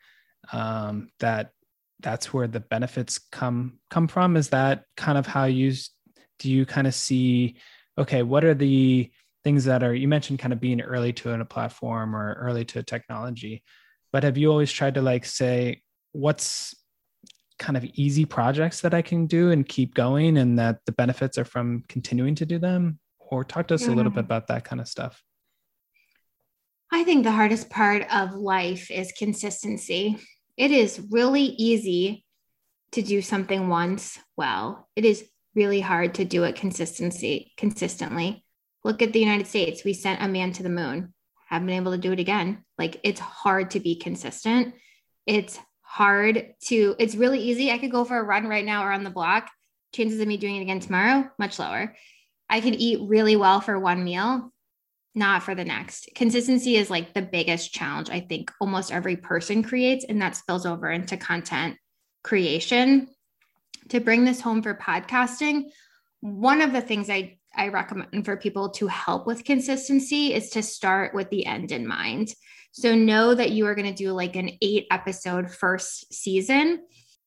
um, 0.51 1.10
that 1.19 1.51
that's 2.01 2.34
where 2.34 2.47
the 2.47 2.60
benefits 2.60 3.19
come 3.31 3.79
come 3.89 4.08
from? 4.08 4.38
Is 4.38 4.49
that 4.49 4.84
kind 4.97 5.17
of 5.17 5.25
how 5.25 5.45
you 5.45 5.73
do 6.39 6.51
you 6.51 6.65
kind 6.65 6.88
of 6.88 6.93
see 6.93 7.55
okay 7.97 8.23
what 8.23 8.43
are 8.43 8.53
the 8.53 9.10
things 9.43 9.65
that 9.65 9.84
are 9.84 9.93
you 9.93 10.08
mentioned 10.08 10.39
kind 10.39 10.53
of 10.53 10.60
being 10.60 10.81
early 10.81 11.13
to 11.13 11.31
a 11.31 11.45
platform 11.45 12.15
or 12.15 12.34
early 12.34 12.65
to 12.65 12.79
a 12.79 12.84
technology 12.84 13.63
but 14.12 14.23
have 14.23 14.38
you 14.38 14.49
always 14.49 14.71
tried 14.71 14.95
to 14.95 15.01
like 15.01 15.25
say 15.25 15.81
what's 16.12 16.75
kind 17.58 17.77
of 17.77 17.86
easy 17.93 18.25
projects 18.25 18.81
that 18.81 18.93
i 18.93 19.01
can 19.01 19.27
do 19.27 19.51
and 19.51 19.67
keep 19.67 19.93
going 19.93 20.38
and 20.38 20.60
that 20.60 20.79
the 20.86 20.91
benefits 20.91 21.38
are 21.38 21.45
from 21.45 21.84
continuing 21.88 22.36
to 22.36 22.45
do 22.45 22.60
them? 22.60 22.99
Or 23.19 23.43
talk 23.43 23.67
to 23.67 23.73
us 23.73 23.88
yeah. 23.88 23.93
a 23.93 23.95
little 23.95 24.12
bit 24.12 24.23
about 24.23 24.47
that 24.47 24.65
kind 24.65 24.79
of 24.79 24.88
stuff 24.88 25.23
I 26.95 27.03
think 27.03 27.25
the 27.25 27.31
hardest 27.31 27.69
part 27.69 28.08
of 28.10 28.36
life 28.36 28.89
is 28.89 29.12
consistency. 29.17 30.17
It 30.55 30.71
is 30.71 31.05
really 31.12 31.41
easy 31.41 32.23
to 32.93 33.01
do 33.01 33.21
something 33.21 33.67
once 33.67 34.17
well. 34.38 34.88
It 34.95 35.03
is 35.03 35.27
really 35.55 35.81
hard 35.81 36.13
to 36.15 36.23
do 36.23 36.45
it 36.45 36.55
consistency 36.55 37.51
consistently. 37.58 38.45
Look 38.86 39.01
at 39.01 39.12
the 39.12 39.19
United 39.19 39.45
States. 39.45 39.84
We 39.84 39.91
sent 39.91 40.21
a 40.21 40.29
man 40.29 40.53
to 40.53 40.63
the 40.63 40.69
moon. 40.69 41.13
Haven't 41.49 41.67
been 41.67 41.75
able 41.75 41.91
to 41.91 41.97
do 41.97 42.13
it 42.13 42.19
again. 42.19 42.63
Like 42.77 43.01
it's 43.03 43.19
hard 43.19 43.71
to 43.71 43.81
be 43.81 43.97
consistent. 43.97 44.73
It's 45.25 45.60
hard 45.81 46.53
to, 46.67 46.95
it's 46.97 47.15
really 47.15 47.41
easy. 47.41 47.71
I 47.71 47.77
could 47.77 47.91
go 47.91 48.05
for 48.05 48.17
a 48.17 48.23
run 48.23 48.47
right 48.47 48.63
now 48.63 48.86
or 48.86 48.93
on 48.93 49.03
the 49.03 49.10
block. 49.10 49.51
Chances 49.93 50.21
of 50.21 50.29
me 50.29 50.38
doing 50.38 50.55
it 50.55 50.62
again 50.62 50.79
tomorrow, 50.79 51.29
much 51.38 51.60
lower. 51.60 51.93
I 52.49 52.62
could 52.62 52.75
eat 52.75 53.01
really 53.01 53.36
well 53.36 53.60
for 53.60 53.77
one 53.77 54.05
meal, 54.05 54.53
not 55.15 55.43
for 55.43 55.56
the 55.56 55.65
next. 55.65 56.10
Consistency 56.13 56.75
is 56.75 56.89
like 56.89 57.13
the 57.13 57.21
biggest 57.21 57.73
challenge 57.73 58.10
I 58.10 58.19
think 58.19 58.51
almost 58.60 58.91
every 58.91 59.15
person 59.15 59.63
creates, 59.63 60.06
and 60.08 60.21
that 60.21 60.36
spills 60.36 60.65
over 60.65 60.91
into 60.91 61.17
content 61.17 61.78
creation. 62.23 63.08
To 63.89 63.99
bring 63.99 64.25
this 64.25 64.41
home 64.41 64.62
for 64.62 64.73
podcasting, 64.75 65.65
one 66.21 66.62
of 66.62 66.73
the 66.73 66.82
things 66.82 67.10
I, 67.10 67.38
I 67.56 67.67
recommend 67.67 68.25
for 68.25 68.36
people 68.36 68.69
to 68.71 68.88
help 68.88 69.28
with 69.28 69.43
consistency 69.43 70.34
is 70.34 70.49
to 70.51 70.63
start 70.63 71.13
with 71.13 71.30
the 71.30 71.45
end 71.45 71.71
in 71.71 71.88
mind. 71.88 72.34
So 72.71 72.93
know 72.93 73.34
that 73.34 73.51
you 73.51 73.67
are 73.67 73.75
going 73.75 73.88
to 73.88 74.04
do 74.04 74.12
like 74.12 74.36
an 74.36 74.49
eight 74.62 74.88
episode 74.91 75.49
first 75.51 76.13
season. 76.13 76.82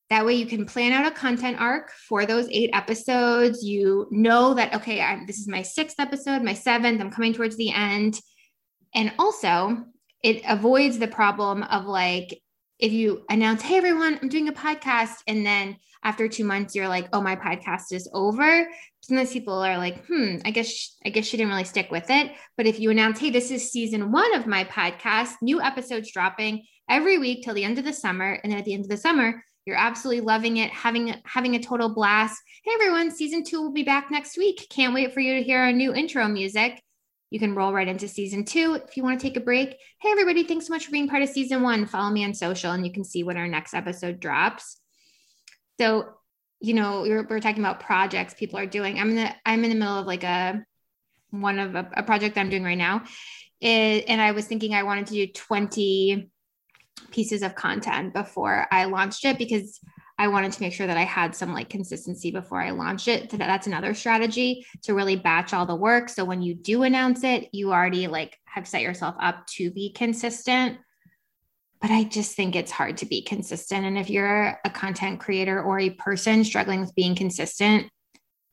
That 0.09 0.25
way 0.25 0.33
you 0.33 0.47
can 0.47 0.65
plan 0.65 0.91
out 0.91 1.05
a 1.05 1.11
content 1.11 1.59
arc 1.59 1.91
for 1.91 2.25
those 2.25 2.47
eight 2.49 2.71
episodes. 2.73 3.63
You 3.63 4.07
know 4.09 4.55
that, 4.55 4.73
okay, 4.75 5.01
I'm, 5.01 5.27
this 5.27 5.37
is 5.37 5.47
my 5.47 5.61
sixth 5.61 5.99
episode, 5.99 6.41
my 6.41 6.55
seventh, 6.55 6.99
I'm 6.99 7.11
coming 7.11 7.33
towards 7.33 7.57
the 7.57 7.71
end. 7.71 8.19
And 8.95 9.13
also, 9.19 9.85
it 10.23 10.41
avoids 10.47 10.97
the 10.97 11.07
problem 11.07 11.63
of 11.63 11.85
like, 11.85 12.41
if 12.79 12.91
you 12.91 13.23
announce, 13.29 13.61
hey, 13.61 13.77
everyone, 13.77 14.17
I'm 14.21 14.29
doing 14.29 14.47
a 14.47 14.53
podcast, 14.53 15.15
and 15.27 15.45
then 15.45 15.75
after 16.01 16.29
two 16.29 16.45
months, 16.45 16.75
you're 16.75 16.87
like, 16.87 17.09
oh, 17.11 17.21
my 17.21 17.35
podcast 17.35 17.91
is 17.91 18.09
over. 18.13 18.67
Sometimes 19.01 19.33
people 19.33 19.61
are 19.61 19.77
like, 19.77 20.05
hmm, 20.07 20.37
I 20.45 20.51
guess, 20.51 20.95
I 21.05 21.09
guess 21.09 21.25
she 21.25 21.35
didn't 21.35 21.51
really 21.51 21.65
stick 21.65 21.91
with 21.91 22.09
it. 22.09 22.31
But 22.55 22.67
if 22.67 22.79
you 22.79 22.89
announce, 22.89 23.19
hey, 23.19 23.31
this 23.31 23.51
is 23.51 23.69
season 23.69 24.13
one 24.13 24.33
of 24.33 24.47
my 24.47 24.63
podcast, 24.63 25.33
new 25.41 25.61
episodes 25.61 26.11
dropping 26.11 26.65
every 26.89 27.17
week 27.17 27.43
till 27.43 27.53
the 27.53 27.65
end 27.65 27.79
of 27.79 27.85
the 27.85 27.91
summer. 27.91 28.39
And 28.41 28.51
then 28.51 28.59
at 28.59 28.65
the 28.65 28.73
end 28.73 28.85
of 28.85 28.89
the 28.89 28.97
summer, 28.97 29.43
you're 29.69 29.77
absolutely 29.77 30.21
loving 30.21 30.57
it, 30.57 30.71
having 30.71 31.15
having 31.25 31.55
a 31.55 31.59
total 31.59 31.93
blast. 31.93 32.41
Hey 32.63 32.71
everyone, 32.73 33.11
season 33.11 33.43
two 33.43 33.61
will 33.61 33.71
be 33.71 33.83
back 33.83 34.09
next 34.09 34.35
week. 34.35 34.65
Can't 34.71 34.95
wait 34.95 35.13
for 35.13 35.19
you 35.19 35.35
to 35.35 35.43
hear 35.43 35.59
our 35.59 35.71
new 35.71 35.93
intro 35.93 36.27
music 36.27 36.81
you 37.29 37.39
can 37.39 37.53
roll 37.53 37.73
right 37.73 37.87
into 37.87 38.07
season 38.07 38.43
two. 38.43 38.79
If 38.87 38.97
you 38.97 39.03
want 39.03 39.19
to 39.19 39.23
take 39.23 39.37
a 39.37 39.41
break, 39.41 39.77
hey, 40.01 40.09
everybody, 40.09 40.43
thanks 40.43 40.67
so 40.67 40.73
much 40.73 40.85
for 40.85 40.91
being 40.91 41.07
part 41.07 41.21
of 41.21 41.29
season 41.29 41.61
one. 41.61 41.85
Follow 41.85 42.09
me 42.09 42.25
on 42.25 42.33
social 42.33 42.71
and 42.71 42.85
you 42.85 42.91
can 42.91 43.03
see 43.03 43.23
when 43.23 43.37
our 43.37 43.47
next 43.47 43.73
episode 43.73 44.19
drops. 44.19 44.79
So, 45.79 46.09
you 46.59 46.73
know, 46.73 47.01
we're, 47.01 47.27
we're 47.29 47.39
talking 47.39 47.63
about 47.63 47.81
projects 47.81 48.33
people 48.33 48.57
are 48.57 48.65
doing. 48.65 48.99
I'm 48.99 49.11
in 49.11 49.15
the, 49.17 49.35
I'm 49.45 49.63
in 49.63 49.69
the 49.69 49.75
middle 49.75 49.99
of 49.99 50.07
like 50.07 50.23
a, 50.23 50.63
one 51.29 51.59
of 51.59 51.75
a, 51.75 51.87
a 51.97 52.03
project 52.03 52.37
I'm 52.37 52.49
doing 52.49 52.63
right 52.63 52.77
now. 52.77 53.03
It, 53.61 54.05
and 54.07 54.19
I 54.19 54.31
was 54.31 54.45
thinking 54.45 54.73
I 54.73 54.83
wanted 54.83 55.05
to 55.07 55.13
do 55.13 55.27
20 55.27 56.31
pieces 57.11 57.41
of 57.41 57.55
content 57.55 58.13
before 58.13 58.67
I 58.71 58.85
launched 58.85 59.25
it 59.25 59.37
because 59.37 59.79
I 60.17 60.27
wanted 60.27 60.51
to 60.51 60.61
make 60.61 60.73
sure 60.73 60.85
that 60.85 60.97
I 60.97 61.05
had 61.05 61.33
some 61.33 61.53
like 61.53 61.69
consistency 61.69 62.29
before 62.29 62.61
I 62.61 62.71
launched 62.71 63.07
it. 63.07 63.29
That's 63.29 63.67
another 63.67 63.93
strategy 63.93 64.65
to 64.83 64.93
really 64.93 65.15
batch 65.15 65.53
all 65.53 65.65
the 65.65 65.75
work. 65.75 66.09
So 66.09 66.25
when 66.25 66.41
you 66.41 66.55
do 66.55 66.83
announce 66.83 67.23
it, 67.23 67.47
you 67.53 67.71
already 67.71 68.07
like 68.07 68.37
have 68.43 68.67
set 68.67 68.81
yourself 68.81 69.15
up 69.21 69.47
to 69.55 69.71
be 69.71 69.93
consistent. 69.93 70.77
But 71.79 71.91
I 71.91 72.03
just 72.03 72.35
think 72.35 72.57
it's 72.57 72.71
hard 72.71 72.97
to 72.97 73.05
be 73.05 73.21
consistent. 73.21 73.85
And 73.85 73.97
if 73.97 74.09
you're 74.09 74.59
a 74.65 74.69
content 74.69 75.21
creator 75.21 75.63
or 75.63 75.79
a 75.79 75.91
person 75.91 76.43
struggling 76.43 76.81
with 76.81 76.93
being 76.95 77.15
consistent, 77.15 77.87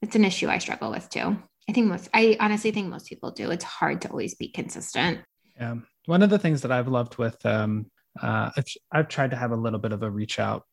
it's 0.02 0.14
an 0.14 0.24
issue 0.24 0.48
I 0.48 0.58
struggle 0.58 0.92
with 0.92 1.10
too. 1.10 1.36
I 1.68 1.72
think 1.72 1.88
most, 1.88 2.08
I 2.14 2.36
honestly 2.38 2.70
think 2.70 2.86
most 2.88 3.08
people 3.08 3.32
do. 3.32 3.50
It's 3.50 3.64
hard 3.64 4.02
to 4.02 4.10
always 4.10 4.36
be 4.36 4.50
consistent. 4.50 5.18
Yeah. 5.56 5.74
One 6.04 6.22
of 6.22 6.30
the 6.30 6.38
things 6.38 6.62
that 6.62 6.70
I've 6.70 6.86
loved 6.86 7.16
with, 7.16 7.44
um, 7.44 7.90
uh, 8.22 8.50
I've, 8.56 8.66
I've 8.92 9.08
tried 9.08 9.30
to 9.30 9.36
have 9.36 9.52
a 9.52 9.56
little 9.56 9.78
bit 9.78 9.92
of 9.92 10.02
a 10.02 10.10
reach 10.10 10.38
out 10.38 10.64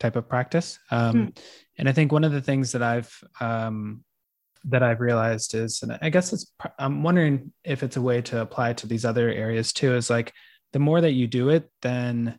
type 0.00 0.16
of 0.16 0.28
practice. 0.28 0.78
Um, 0.90 1.12
hmm. 1.12 1.26
And 1.78 1.88
I 1.88 1.92
think 1.92 2.12
one 2.12 2.24
of 2.24 2.32
the 2.32 2.40
things 2.40 2.72
that 2.72 2.82
I've 2.82 3.12
um, 3.40 4.04
that 4.64 4.82
I've 4.82 5.00
realized 5.00 5.54
is, 5.54 5.82
and 5.82 5.98
I 6.02 6.10
guess 6.10 6.32
it's, 6.32 6.52
I'm 6.78 7.02
wondering 7.02 7.52
if 7.64 7.82
it's 7.82 7.96
a 7.96 8.02
way 8.02 8.20
to 8.22 8.40
apply 8.40 8.72
to 8.74 8.86
these 8.86 9.04
other 9.04 9.30
areas 9.30 9.72
too. 9.72 9.94
Is 9.94 10.10
like 10.10 10.32
the 10.72 10.78
more 10.78 11.00
that 11.00 11.12
you 11.12 11.26
do 11.26 11.48
it, 11.50 11.70
then 11.82 12.38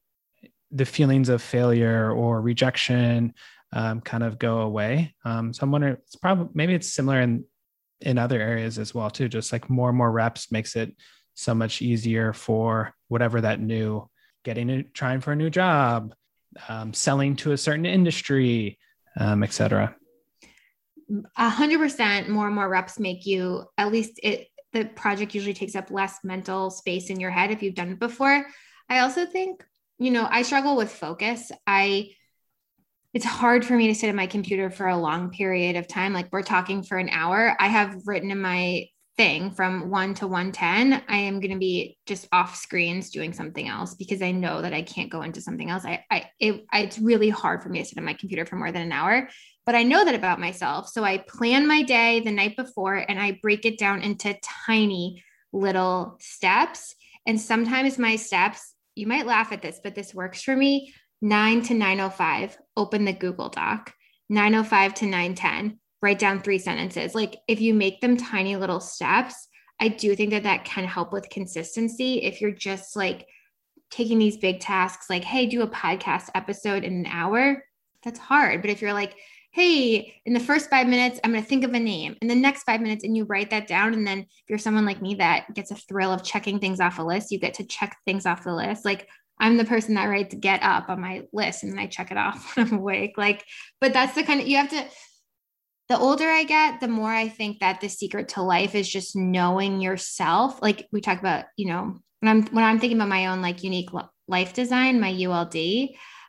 the 0.71 0.85
feelings 0.85 1.29
of 1.29 1.41
failure 1.41 2.11
or 2.11 2.41
rejection 2.41 3.33
um, 3.73 4.01
kind 4.01 4.23
of 4.23 4.37
go 4.37 4.59
away. 4.59 5.15
Um, 5.25 5.53
so 5.53 5.63
I'm 5.63 5.71
wondering, 5.71 5.93
it's 5.93 6.15
probably 6.15 6.49
maybe 6.53 6.73
it's 6.73 6.93
similar 6.93 7.21
in 7.21 7.45
in 8.01 8.17
other 8.17 8.39
areas 8.39 8.77
as 8.79 8.93
well 8.93 9.09
too. 9.09 9.27
Just 9.27 9.51
like 9.51 9.69
more 9.69 9.89
and 9.89 9.97
more 9.97 10.11
reps 10.11 10.51
makes 10.51 10.75
it 10.75 10.95
so 11.33 11.55
much 11.55 11.81
easier 11.81 12.33
for 12.33 12.93
whatever 13.07 13.41
that 13.41 13.59
new 13.59 14.09
getting 14.43 14.69
it, 14.69 14.93
trying 14.93 15.21
for 15.21 15.31
a 15.31 15.35
new 15.35 15.49
job, 15.49 16.13
um, 16.67 16.93
selling 16.93 17.35
to 17.37 17.51
a 17.51 17.57
certain 17.57 17.85
industry, 17.85 18.77
um, 19.17 19.43
et 19.43 19.53
cetera? 19.53 19.95
A 21.37 21.49
hundred 21.49 21.79
percent 21.79 22.29
more 22.29 22.45
and 22.45 22.55
more 22.55 22.69
reps 22.69 22.99
make 22.99 23.25
you 23.25 23.65
at 23.77 23.91
least 23.91 24.19
it 24.21 24.47
the 24.73 24.85
project 24.85 25.33
usually 25.33 25.53
takes 25.53 25.75
up 25.75 25.89
less 25.89 26.19
mental 26.23 26.69
space 26.69 27.09
in 27.09 27.19
your 27.19 27.31
head 27.31 27.49
if 27.49 27.63
you've 27.63 27.73
done 27.73 27.93
it 27.93 27.99
before. 27.99 28.45
I 28.87 28.99
also 28.99 29.25
think, 29.25 29.65
you 29.97 30.11
know, 30.11 30.27
I 30.29 30.43
struggle 30.43 30.75
with 30.75 30.91
focus. 30.91 31.51
I 31.65 32.11
it's 33.11 33.25
hard 33.25 33.65
for 33.65 33.75
me 33.75 33.87
to 33.87 33.95
sit 33.95 34.09
at 34.09 34.15
my 34.15 34.27
computer 34.27 34.69
for 34.69 34.87
a 34.87 34.97
long 34.97 35.31
period 35.31 35.75
of 35.75 35.87
time. 35.87 36.13
Like 36.13 36.29
we're 36.31 36.43
talking 36.43 36.83
for 36.83 36.97
an 36.97 37.09
hour. 37.09 37.55
I 37.59 37.67
have 37.67 38.03
written 38.05 38.29
in 38.29 38.39
my 38.39 38.85
thing 39.19 39.51
from 39.51 39.89
1 39.89 40.13
to 40.13 40.27
110 40.27 41.03
i 41.09 41.17
am 41.17 41.41
going 41.41 41.51
to 41.51 41.57
be 41.57 41.97
just 42.05 42.25
off 42.31 42.55
screens 42.55 43.09
doing 43.09 43.33
something 43.33 43.67
else 43.67 43.93
because 43.93 44.21
i 44.21 44.31
know 44.31 44.61
that 44.61 44.71
i 44.71 44.81
can't 44.81 45.11
go 45.11 45.23
into 45.23 45.41
something 45.41 45.69
else. 45.69 45.83
I, 45.83 46.05
I 46.09 46.31
it, 46.39 46.65
it's 46.71 46.97
really 46.99 47.27
hard 47.27 47.61
for 47.61 47.67
me 47.67 47.79
to 47.79 47.85
sit 47.85 47.97
on 47.97 48.05
my 48.05 48.13
computer 48.13 48.45
for 48.45 48.55
more 48.55 48.71
than 48.71 48.81
an 48.81 48.93
hour 48.93 49.27
but 49.65 49.75
i 49.75 49.83
know 49.83 50.05
that 50.05 50.15
about 50.15 50.39
myself. 50.39 50.87
So 50.87 51.03
i 51.03 51.17
plan 51.17 51.67
my 51.67 51.81
day 51.81 52.21
the 52.21 52.31
night 52.31 52.55
before 52.55 52.95
and 52.95 53.19
i 53.19 53.37
break 53.41 53.65
it 53.65 53.77
down 53.77 54.03
into 54.03 54.39
tiny 54.65 55.21
little 55.51 56.15
steps. 56.21 56.95
And 57.27 57.41
sometimes 57.41 57.99
my 57.99 58.15
steps 58.15 58.73
you 58.95 59.05
might 59.05 59.25
laugh 59.25 59.51
at 59.51 59.61
this 59.61 59.81
but 59.83 59.95
this 59.95 60.15
works 60.15 60.41
for 60.41 60.55
me. 60.55 60.93
9 61.21 61.61
to 61.63 61.73
905 61.73 62.57
open 62.77 63.03
the 63.03 63.11
google 63.11 63.49
doc. 63.49 63.93
905 64.29 64.93
to 64.93 65.05
910 65.07 65.77
write 66.01 66.19
down 66.19 66.41
three 66.41 66.59
sentences. 66.59 67.15
Like 67.15 67.37
if 67.47 67.61
you 67.61 67.73
make 67.73 68.01
them 68.01 68.17
tiny 68.17 68.55
little 68.55 68.79
steps, 68.79 69.47
I 69.79 69.89
do 69.89 70.15
think 70.15 70.31
that 70.31 70.43
that 70.43 70.65
can 70.65 70.85
help 70.85 71.13
with 71.13 71.29
consistency. 71.29 72.21
If 72.21 72.41
you're 72.41 72.51
just 72.51 72.95
like 72.95 73.27
taking 73.89 74.19
these 74.19 74.37
big 74.37 74.59
tasks, 74.59 75.09
like, 75.09 75.23
hey, 75.23 75.45
do 75.45 75.61
a 75.61 75.67
podcast 75.67 76.29
episode 76.35 76.83
in 76.83 76.93
an 76.93 77.05
hour, 77.07 77.63
that's 78.03 78.19
hard. 78.19 78.61
But 78.61 78.71
if 78.71 78.81
you're 78.81 78.93
like, 78.93 79.15
hey, 79.51 80.21
in 80.25 80.33
the 80.33 80.39
first 80.39 80.69
five 80.69 80.87
minutes, 80.87 81.19
I'm 81.23 81.31
going 81.31 81.43
to 81.43 81.49
think 81.49 81.63
of 81.63 81.73
a 81.73 81.79
name. 81.79 82.15
In 82.21 82.27
the 82.27 82.35
next 82.35 82.63
five 82.63 82.81
minutes, 82.81 83.03
and 83.03 83.17
you 83.17 83.25
write 83.25 83.49
that 83.49 83.67
down. 83.67 83.93
And 83.93 84.05
then 84.05 84.19
if 84.19 84.43
you're 84.47 84.59
someone 84.59 84.85
like 84.85 85.01
me 85.01 85.15
that 85.15 85.53
gets 85.53 85.71
a 85.71 85.75
thrill 85.75 86.13
of 86.13 86.23
checking 86.23 86.59
things 86.59 86.79
off 86.79 86.99
a 86.99 87.03
list, 87.03 87.31
you 87.31 87.39
get 87.39 87.55
to 87.55 87.65
check 87.65 87.97
things 88.05 88.25
off 88.25 88.43
the 88.43 88.53
list. 88.53 88.85
Like 88.85 89.07
I'm 89.39 89.57
the 89.57 89.65
person 89.65 89.95
that 89.95 90.05
writes 90.05 90.35
get 90.39 90.61
up 90.61 90.89
on 90.89 91.01
my 91.01 91.23
list 91.33 91.63
and 91.63 91.71
then 91.71 91.79
I 91.79 91.87
check 91.87 92.11
it 92.11 92.17
off 92.17 92.55
when 92.55 92.67
I'm 92.67 92.73
awake. 92.73 93.17
Like, 93.17 93.43
but 93.81 93.93
that's 93.93 94.13
the 94.13 94.23
kind 94.23 94.41
of, 94.41 94.47
you 94.47 94.57
have 94.57 94.69
to, 94.69 94.85
the 95.89 95.97
older 95.97 96.29
I 96.29 96.43
get, 96.43 96.79
the 96.79 96.87
more 96.87 97.11
I 97.11 97.27
think 97.27 97.59
that 97.59 97.81
the 97.81 97.89
secret 97.89 98.29
to 98.29 98.43
life 98.43 98.75
is 98.75 98.87
just 98.87 99.15
knowing 99.15 99.81
yourself. 99.81 100.61
Like 100.61 100.87
we 100.91 101.01
talk 101.01 101.19
about, 101.19 101.45
you 101.57 101.67
know, 101.67 101.97
when 102.19 102.29
I'm 102.29 102.43
when 102.47 102.63
I'm 102.63 102.79
thinking 102.79 102.97
about 102.97 103.09
my 103.09 103.27
own 103.27 103.41
like 103.41 103.63
unique 103.63 103.89
life 104.27 104.53
design, 104.53 104.99
my 104.99 105.09
ULD, 105.09 105.55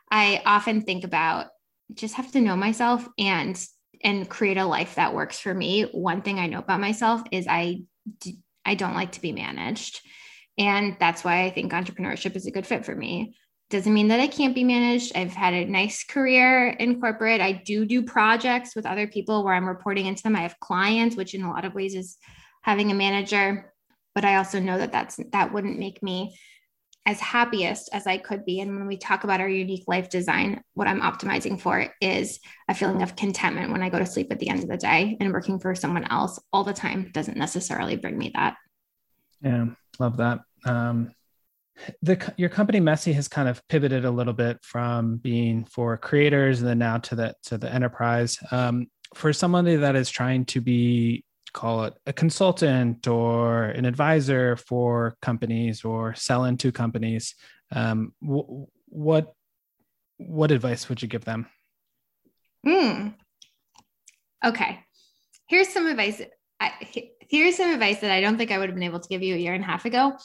I 0.09 0.41
often 0.45 0.81
think 0.81 1.03
about 1.03 1.47
just 1.93 2.15
have 2.15 2.31
to 2.31 2.41
know 2.41 2.55
myself 2.55 3.07
and 3.19 3.63
and 4.03 4.27
create 4.27 4.57
a 4.57 4.65
life 4.65 4.95
that 4.95 5.13
works 5.13 5.39
for 5.39 5.53
me. 5.53 5.83
One 5.83 6.23
thing 6.23 6.39
I 6.39 6.47
know 6.47 6.59
about 6.59 6.79
myself 6.79 7.21
is 7.31 7.45
I 7.47 7.83
I 8.65 8.73
don't 8.73 8.95
like 8.95 9.11
to 9.13 9.21
be 9.21 9.31
managed. 9.31 10.01
And 10.57 10.97
that's 10.99 11.23
why 11.23 11.43
I 11.43 11.51
think 11.51 11.71
entrepreneurship 11.71 12.35
is 12.35 12.47
a 12.47 12.51
good 12.51 12.65
fit 12.65 12.85
for 12.85 12.95
me 12.95 13.35
doesn't 13.71 13.93
mean 13.93 14.09
that 14.09 14.19
I 14.19 14.27
can't 14.27 14.53
be 14.53 14.63
managed. 14.63 15.13
I've 15.15 15.33
had 15.33 15.53
a 15.53 15.65
nice 15.65 16.03
career 16.03 16.67
in 16.67 16.99
corporate. 16.99 17.41
I 17.41 17.53
do 17.53 17.85
do 17.85 18.03
projects 18.03 18.75
with 18.75 18.85
other 18.85 19.07
people 19.07 19.43
where 19.43 19.53
I'm 19.53 19.67
reporting 19.67 20.05
into 20.05 20.21
them. 20.21 20.35
I 20.35 20.41
have 20.41 20.59
clients, 20.59 21.15
which 21.15 21.33
in 21.33 21.43
a 21.43 21.49
lot 21.49 21.65
of 21.65 21.73
ways 21.73 21.95
is 21.95 22.17
having 22.61 22.91
a 22.91 22.95
manager. 22.95 23.73
But 24.13 24.25
I 24.25 24.35
also 24.35 24.59
know 24.59 24.77
that 24.77 24.91
that's 24.91 25.19
that 25.31 25.53
wouldn't 25.53 25.79
make 25.79 26.03
me 26.03 26.37
as 27.05 27.19
happiest 27.19 27.89
as 27.93 28.05
I 28.05 28.17
could 28.17 28.45
be. 28.45 28.59
And 28.59 28.75
when 28.77 28.87
we 28.87 28.97
talk 28.97 29.23
about 29.23 29.39
our 29.39 29.49
unique 29.49 29.85
life 29.87 30.09
design, 30.09 30.61
what 30.75 30.87
I'm 30.87 31.01
optimizing 31.01 31.59
for 31.59 31.87
is 31.99 32.39
a 32.67 32.75
feeling 32.75 33.01
of 33.01 33.15
contentment 33.15 33.71
when 33.71 33.81
I 33.81 33.89
go 33.89 33.97
to 33.97 34.05
sleep 34.05 34.31
at 34.31 34.39
the 34.39 34.49
end 34.49 34.61
of 34.63 34.69
the 34.69 34.77
day 34.77 35.17
and 35.19 35.33
working 35.33 35.59
for 35.59 35.73
someone 35.73 36.03
else 36.11 36.39
all 36.53 36.63
the 36.63 36.73
time 36.73 37.09
doesn't 37.11 37.37
necessarily 37.37 37.95
bring 37.95 38.17
me 38.17 38.31
that. 38.35 38.57
Yeah, 39.41 39.67
love 39.97 40.17
that. 40.17 40.41
Um, 40.65 41.11
the 42.01 42.33
your 42.37 42.49
company 42.49 42.79
Messy 42.79 43.13
has 43.13 43.27
kind 43.27 43.47
of 43.47 43.65
pivoted 43.67 44.05
a 44.05 44.11
little 44.11 44.33
bit 44.33 44.57
from 44.61 45.17
being 45.17 45.65
for 45.65 45.97
creators 45.97 46.59
and 46.59 46.69
then 46.69 46.79
now 46.79 46.97
to 46.97 47.15
the 47.15 47.35
to 47.43 47.57
the 47.57 47.71
enterprise. 47.71 48.37
Um, 48.51 48.87
for 49.13 49.33
somebody 49.33 49.75
that 49.75 49.95
is 49.95 50.09
trying 50.09 50.45
to 50.45 50.61
be 50.61 51.25
call 51.53 51.83
it 51.83 51.93
a 52.05 52.13
consultant 52.13 53.07
or 53.07 53.65
an 53.65 53.85
advisor 53.85 54.55
for 54.55 55.17
companies 55.21 55.83
or 55.83 56.15
sell 56.15 56.45
into 56.45 56.71
companies, 56.71 57.35
um, 57.71 58.13
what 58.19 59.33
what 60.17 60.51
advice 60.51 60.87
would 60.87 61.01
you 61.01 61.07
give 61.07 61.25
them? 61.25 61.47
Hmm. 62.65 63.09
Okay. 64.45 64.79
Here's 65.47 65.69
some 65.69 65.87
advice. 65.87 66.21
I, 66.59 66.71
here's 67.27 67.57
some 67.57 67.71
advice 67.71 67.99
that 67.99 68.11
I 68.11 68.21
don't 68.21 68.37
think 68.37 68.51
I 68.51 68.57
would 68.57 68.69
have 68.69 68.75
been 68.75 68.83
able 68.83 68.99
to 68.99 69.09
give 69.09 69.23
you 69.23 69.35
a 69.35 69.37
year 69.37 69.53
and 69.53 69.63
a 69.63 69.67
half 69.67 69.85
ago. 69.85 70.17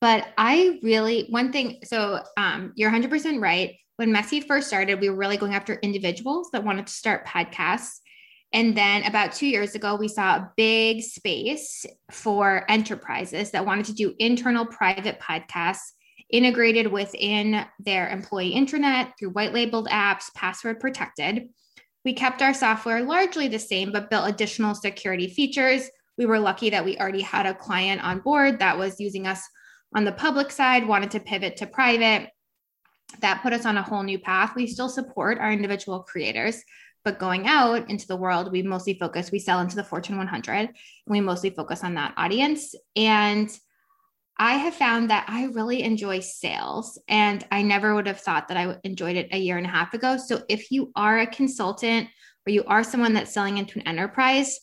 But 0.00 0.28
I 0.38 0.78
really, 0.82 1.26
one 1.28 1.52
thing, 1.52 1.80
so 1.84 2.20
um, 2.36 2.72
you're 2.74 2.90
100% 2.90 3.40
right. 3.40 3.76
When 3.96 4.12
Messy 4.12 4.40
first 4.40 4.68
started, 4.68 5.00
we 5.00 5.10
were 5.10 5.16
really 5.16 5.36
going 5.36 5.54
after 5.54 5.74
individuals 5.74 6.48
that 6.52 6.64
wanted 6.64 6.86
to 6.86 6.92
start 6.92 7.26
podcasts. 7.26 7.98
And 8.52 8.76
then 8.76 9.04
about 9.04 9.32
two 9.32 9.46
years 9.46 9.74
ago, 9.74 9.94
we 9.94 10.08
saw 10.08 10.36
a 10.36 10.52
big 10.56 11.02
space 11.02 11.84
for 12.10 12.64
enterprises 12.68 13.50
that 13.50 13.66
wanted 13.66 13.86
to 13.86 13.94
do 13.94 14.14
internal 14.18 14.64
private 14.64 15.20
podcasts 15.20 15.92
integrated 16.30 16.86
within 16.86 17.66
their 17.78 18.08
employee 18.08 18.54
intranet 18.54 19.12
through 19.18 19.30
white 19.30 19.52
labeled 19.52 19.88
apps, 19.88 20.32
password 20.34 20.80
protected. 20.80 21.48
We 22.04 22.14
kept 22.14 22.40
our 22.40 22.54
software 22.54 23.02
largely 23.02 23.48
the 23.48 23.58
same, 23.58 23.92
but 23.92 24.10
built 24.10 24.28
additional 24.28 24.74
security 24.74 25.28
features. 25.28 25.90
We 26.16 26.26
were 26.26 26.38
lucky 26.38 26.70
that 26.70 26.84
we 26.84 26.98
already 26.98 27.20
had 27.20 27.46
a 27.46 27.54
client 27.54 28.02
on 28.02 28.20
board 28.20 28.58
that 28.60 28.78
was 28.78 28.98
using 28.98 29.26
us 29.26 29.46
on 29.94 30.04
the 30.04 30.12
public 30.12 30.50
side, 30.50 30.86
wanted 30.86 31.10
to 31.12 31.20
pivot 31.20 31.56
to 31.58 31.66
private. 31.66 32.30
That 33.20 33.42
put 33.42 33.52
us 33.52 33.66
on 33.66 33.76
a 33.76 33.82
whole 33.82 34.02
new 34.02 34.18
path. 34.18 34.54
We 34.54 34.66
still 34.66 34.88
support 34.88 35.38
our 35.38 35.52
individual 35.52 36.00
creators, 36.00 36.62
but 37.04 37.18
going 37.18 37.46
out 37.46 37.90
into 37.90 38.06
the 38.06 38.16
world, 38.16 38.52
we 38.52 38.62
mostly 38.62 38.94
focus, 38.94 39.32
we 39.32 39.38
sell 39.38 39.60
into 39.60 39.76
the 39.76 39.84
Fortune 39.84 40.16
100, 40.16 40.52
and 40.52 40.70
we 41.06 41.20
mostly 41.20 41.50
focus 41.50 41.82
on 41.82 41.94
that 41.94 42.14
audience. 42.16 42.74
And 42.94 43.50
I 44.38 44.54
have 44.54 44.74
found 44.74 45.10
that 45.10 45.26
I 45.28 45.46
really 45.46 45.82
enjoy 45.82 46.20
sales, 46.20 46.98
and 47.08 47.44
I 47.50 47.62
never 47.62 47.94
would 47.94 48.06
have 48.06 48.20
thought 48.20 48.48
that 48.48 48.56
I 48.56 48.78
enjoyed 48.84 49.16
it 49.16 49.28
a 49.32 49.38
year 49.38 49.58
and 49.58 49.66
a 49.66 49.70
half 49.70 49.92
ago. 49.92 50.16
So, 50.16 50.42
if 50.48 50.70
you 50.70 50.92
are 50.94 51.18
a 51.18 51.26
consultant 51.26 52.08
or 52.46 52.50
you 52.50 52.64
are 52.64 52.84
someone 52.84 53.12
that's 53.12 53.34
selling 53.34 53.58
into 53.58 53.78
an 53.78 53.86
enterprise, 53.86 54.60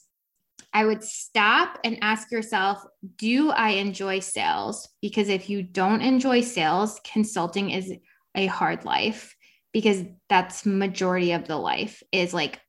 I 0.74 0.86
would 0.86 1.04
stop 1.04 1.80
and 1.84 1.98
ask 2.02 2.32
yourself, 2.32 2.84
do 3.16 3.50
I 3.50 3.72
enjoy 3.72 4.20
sales? 4.20 4.88
Because 5.02 5.30
if 5.30 5.50
you 5.50 5.64
don't 5.64 6.02
enjoy 6.02 6.42
sales, 6.42 7.00
consulting 7.04 7.72
is 7.72 7.92
a 8.36 8.46
hard 8.48 8.86
life 8.86 9.36
because 9.74 10.04
that's 10.30 10.66
majority 10.66 11.32
of 11.32 11.48
the 11.48 11.58
life 11.58 12.04
is 12.12 12.34
like 12.34 12.60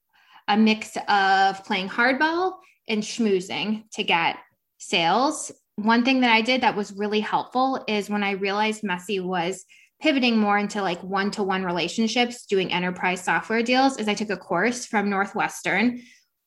a 0.47 0.57
mix 0.57 0.97
of 1.09 1.65
playing 1.65 1.89
hardball 1.89 2.55
and 2.89 3.03
schmoozing 3.03 3.85
to 3.93 4.03
get 4.03 4.37
sales 4.79 5.53
one 5.79 6.05
thing 6.05 6.23
that 6.23 6.33
I 6.33 6.41
did 6.41 6.63
that 6.63 6.75
was 6.75 6.93
really 6.93 7.21
helpful 7.21 7.85
is 7.87 8.11
when 8.11 8.25
I 8.25 8.33
realized 8.33 8.83
Messy 8.83 9.21
was 9.21 9.65
pivoting 10.03 10.37
more 10.37 10.59
into 10.59 10.83
like 10.83 11.01
one 11.05 11.31
to 11.33 11.45
one 11.45 11.63
relationships, 11.63 12.47
doing 12.47 12.73
enterprise 12.73 13.23
software 13.23 13.63
deals, 13.63 13.97
is 13.97 14.09
I 14.09 14.15
took 14.15 14.31
a 14.31 14.37
course 14.37 14.87
from 14.87 15.09
Northwestern, 15.09 16.03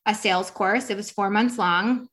a 0.06 0.16
sales 0.16 0.52
course. 0.52 0.90
It 0.90 0.98
was 0.98 1.12
four 1.12 1.30
months 1.30 1.58
long. 1.58 2.08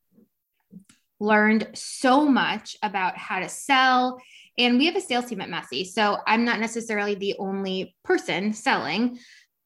Learned 1.21 1.69
so 1.75 2.27
much 2.27 2.77
about 2.83 3.17
how 3.17 3.41
to 3.41 3.49
sell. 3.49 4.21
And 4.57 4.79
we 4.79 4.87
have 4.87 4.97
a 4.97 5.01
sales 5.01 5.27
team 5.27 5.41
at 5.41 5.51
Messy. 5.51 5.85
So 5.85 6.19
I'm 6.27 6.45
not 6.45 6.61
necessarily 6.61 7.15
the 7.15 7.37
only 7.39 7.95
person 8.05 8.53
selling, 8.53 9.19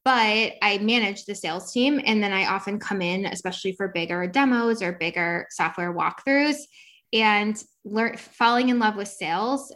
but 0.05 0.53
I 0.63 0.79
manage 0.81 1.25
the 1.25 1.35
sales 1.35 1.73
team. 1.73 2.01
And 2.05 2.23
then 2.23 2.33
I 2.33 2.47
often 2.47 2.79
come 2.79 3.03
in, 3.03 3.27
especially 3.27 3.73
for 3.73 3.89
bigger 3.89 4.27
demos 4.27 4.83
or 4.83 4.93
bigger 4.93 5.47
software 5.51 5.95
walkthroughs 5.95 6.57
and 7.13 7.63
learn, 7.85 8.17
falling 8.17 8.69
in 8.69 8.79
love 8.79 8.97
with 8.97 9.09
sales 9.09 9.73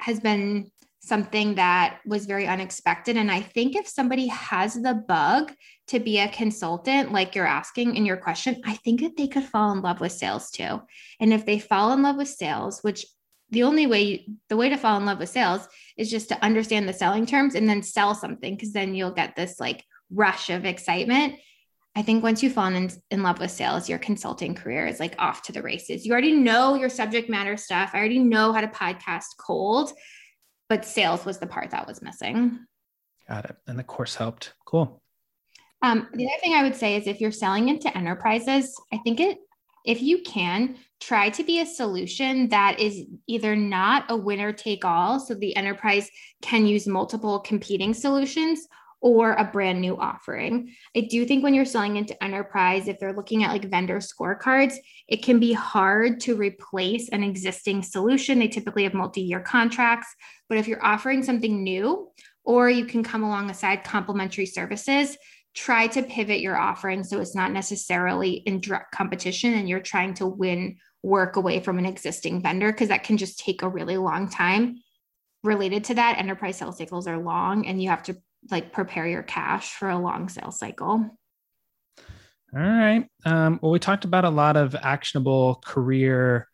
has 0.00 0.20
been 0.20 0.70
something 1.04 1.56
that 1.56 1.98
was 2.06 2.26
very 2.26 2.46
unexpected. 2.46 3.16
And 3.16 3.30
I 3.30 3.40
think 3.40 3.74
if 3.74 3.88
somebody 3.88 4.28
has 4.28 4.74
the 4.74 4.94
bug 4.94 5.52
to 5.88 5.98
be 5.98 6.20
a 6.20 6.28
consultant, 6.28 7.12
like 7.12 7.34
you're 7.34 7.44
asking 7.44 7.96
in 7.96 8.06
your 8.06 8.16
question, 8.16 8.62
I 8.64 8.74
think 8.76 9.00
that 9.00 9.16
they 9.16 9.26
could 9.26 9.42
fall 9.42 9.72
in 9.72 9.82
love 9.82 10.00
with 10.00 10.12
sales 10.12 10.50
too. 10.50 10.80
And 11.18 11.32
if 11.32 11.44
they 11.44 11.58
fall 11.58 11.92
in 11.92 12.02
love 12.02 12.16
with 12.16 12.28
sales, 12.28 12.82
which 12.82 13.04
the 13.50 13.64
only 13.64 13.86
way, 13.86 14.26
the 14.48 14.56
way 14.56 14.68
to 14.68 14.76
fall 14.76 14.96
in 14.96 15.04
love 15.04 15.18
with 15.18 15.28
sales 15.28 15.66
is 15.96 16.08
just 16.10 16.28
to 16.28 16.42
understand 16.42 16.88
the 16.88 16.92
selling 16.92 17.26
terms 17.26 17.56
and 17.56 17.68
then 17.68 17.82
sell 17.82 18.14
something, 18.14 18.54
because 18.54 18.72
then 18.72 18.94
you'll 18.94 19.10
get 19.10 19.34
this 19.34 19.58
like 19.58 19.84
rush 20.10 20.50
of 20.50 20.64
excitement. 20.64 21.34
I 21.96 22.02
think 22.02 22.22
once 22.22 22.42
you 22.42 22.48
fall 22.48 22.68
in, 22.68 22.90
in 23.10 23.22
love 23.22 23.40
with 23.40 23.50
sales, 23.50 23.88
your 23.88 23.98
consulting 23.98 24.54
career 24.54 24.86
is 24.86 25.00
like 25.00 25.16
off 25.18 25.42
to 25.42 25.52
the 25.52 25.62
races. 25.62 26.06
You 26.06 26.12
already 26.12 26.32
know 26.32 26.76
your 26.76 26.88
subject 26.88 27.28
matter 27.28 27.56
stuff. 27.56 27.90
I 27.92 27.98
already 27.98 28.20
know 28.20 28.52
how 28.52 28.62
to 28.62 28.68
podcast 28.68 29.36
cold, 29.38 29.92
but 30.72 30.86
sales 30.86 31.26
was 31.26 31.36
the 31.36 31.46
part 31.46 31.70
that 31.72 31.86
was 31.86 32.00
missing. 32.00 32.58
Got 33.28 33.44
it. 33.44 33.56
And 33.66 33.78
the 33.78 33.84
course 33.84 34.14
helped. 34.14 34.54
Cool. 34.64 35.02
Um, 35.82 36.08
the 36.14 36.24
other 36.24 36.40
thing 36.40 36.54
I 36.54 36.62
would 36.62 36.74
say 36.74 36.96
is 36.96 37.06
if 37.06 37.20
you're 37.20 37.30
selling 37.30 37.68
into 37.68 37.94
enterprises, 37.94 38.74
I 38.90 38.96
think 39.04 39.20
it, 39.20 39.36
if 39.84 40.00
you 40.00 40.22
can, 40.22 40.76
try 40.98 41.28
to 41.28 41.44
be 41.44 41.60
a 41.60 41.66
solution 41.66 42.48
that 42.48 42.80
is 42.80 43.04
either 43.26 43.54
not 43.54 44.06
a 44.08 44.16
winner 44.16 44.50
take 44.50 44.82
all, 44.86 45.20
so 45.20 45.34
the 45.34 45.54
enterprise 45.56 46.08
can 46.40 46.64
use 46.64 46.86
multiple 46.86 47.40
competing 47.40 47.92
solutions, 47.92 48.66
or 49.02 49.32
a 49.32 49.44
brand 49.44 49.80
new 49.80 49.98
offering. 49.98 50.72
I 50.96 51.00
do 51.00 51.26
think 51.26 51.42
when 51.42 51.54
you're 51.54 51.64
selling 51.64 51.96
into 51.96 52.22
enterprise, 52.22 52.86
if 52.86 53.00
they're 53.00 53.12
looking 53.12 53.42
at 53.42 53.50
like 53.50 53.68
vendor 53.68 53.98
scorecards, 53.98 54.76
it 55.08 55.24
can 55.24 55.40
be 55.40 55.52
hard 55.52 56.20
to 56.20 56.36
replace 56.36 57.08
an 57.08 57.24
existing 57.24 57.82
solution. 57.82 58.38
They 58.38 58.48
typically 58.48 58.84
have 58.84 58.94
multi 58.94 59.20
year 59.20 59.40
contracts. 59.40 60.06
But 60.48 60.58
if 60.58 60.68
you're 60.68 60.84
offering 60.84 61.22
something 61.22 61.62
new, 61.62 62.10
or 62.44 62.70
you 62.70 62.84
can 62.84 63.02
come 63.02 63.22
alongside 63.22 63.84
complementary 63.84 64.46
services, 64.46 65.16
try 65.54 65.86
to 65.86 66.02
pivot 66.02 66.40
your 66.40 66.56
offering 66.56 67.04
so 67.04 67.20
it's 67.20 67.34
not 67.34 67.52
necessarily 67.52 68.34
in 68.34 68.60
direct 68.60 68.92
competition 68.92 69.54
and 69.54 69.68
you're 69.68 69.80
trying 69.80 70.14
to 70.14 70.26
win 70.26 70.76
work 71.02 71.36
away 71.36 71.60
from 71.60 71.78
an 71.78 71.86
existing 71.86 72.40
vendor 72.40 72.72
because 72.72 72.88
that 72.88 73.04
can 73.04 73.16
just 73.16 73.38
take 73.38 73.62
a 73.62 73.68
really 73.68 73.96
long 73.96 74.28
time 74.28 74.76
related 75.42 75.84
to 75.84 75.94
that 75.94 76.18
enterprise 76.18 76.56
sales 76.56 76.78
cycles 76.78 77.06
are 77.06 77.18
long 77.18 77.66
and 77.66 77.82
you 77.82 77.88
have 77.90 78.02
to 78.02 78.16
like 78.50 78.72
prepare 78.72 79.06
your 79.06 79.22
cash 79.22 79.74
for 79.74 79.88
a 79.88 79.98
long 79.98 80.28
sales 80.28 80.58
cycle. 80.58 81.16
All 82.54 82.60
right. 82.60 83.06
Um, 83.24 83.58
well, 83.62 83.72
we 83.72 83.78
talked 83.78 84.04
about 84.04 84.24
a 84.24 84.30
lot 84.30 84.56
of 84.56 84.74
actionable 84.74 85.62
career 85.64 86.48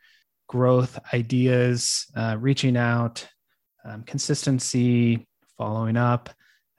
growth 0.48 0.98
ideas, 1.12 2.06
uh, 2.16 2.36
reaching 2.38 2.76
out, 2.76 3.26
um, 3.84 4.04
consistency, 4.04 5.26
following 5.56 5.96
up, 5.96 6.30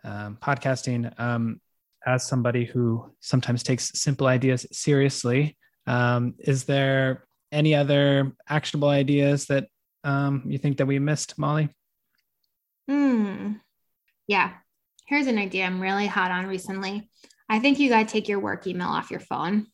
um, 0.03 0.37
podcasting. 0.41 1.19
Um, 1.19 1.59
as 2.05 2.25
somebody 2.25 2.63
who 2.63 3.13
sometimes 3.19 3.61
takes 3.61 3.91
simple 3.99 4.27
ideas 4.27 4.65
seriously, 4.71 5.57
um, 5.85 6.35
is 6.39 6.63
there 6.63 7.27
any 7.51 7.75
other 7.75 8.31
actionable 8.47 8.89
ideas 8.89 9.47
that 9.47 9.67
um, 10.03 10.43
you 10.45 10.57
think 10.57 10.77
that 10.77 10.85
we 10.85 10.97
missed, 10.97 11.37
Molly? 11.37 11.69
Hmm. 12.87 13.53
Yeah, 14.27 14.53
here's 15.09 15.25
an 15.25 15.39
idea 15.39 15.65
I'm 15.65 15.81
really 15.81 16.05
hot 16.05 16.29
on 16.29 16.45
recently. 16.45 17.09
I 17.49 17.57
think 17.59 17.79
you 17.79 17.89
got 17.89 18.07
to 18.07 18.13
take 18.13 18.29
your 18.29 18.39
work 18.39 18.67
email 18.67 18.89
off 18.89 19.09
your 19.09 19.19
phone. 19.19 19.65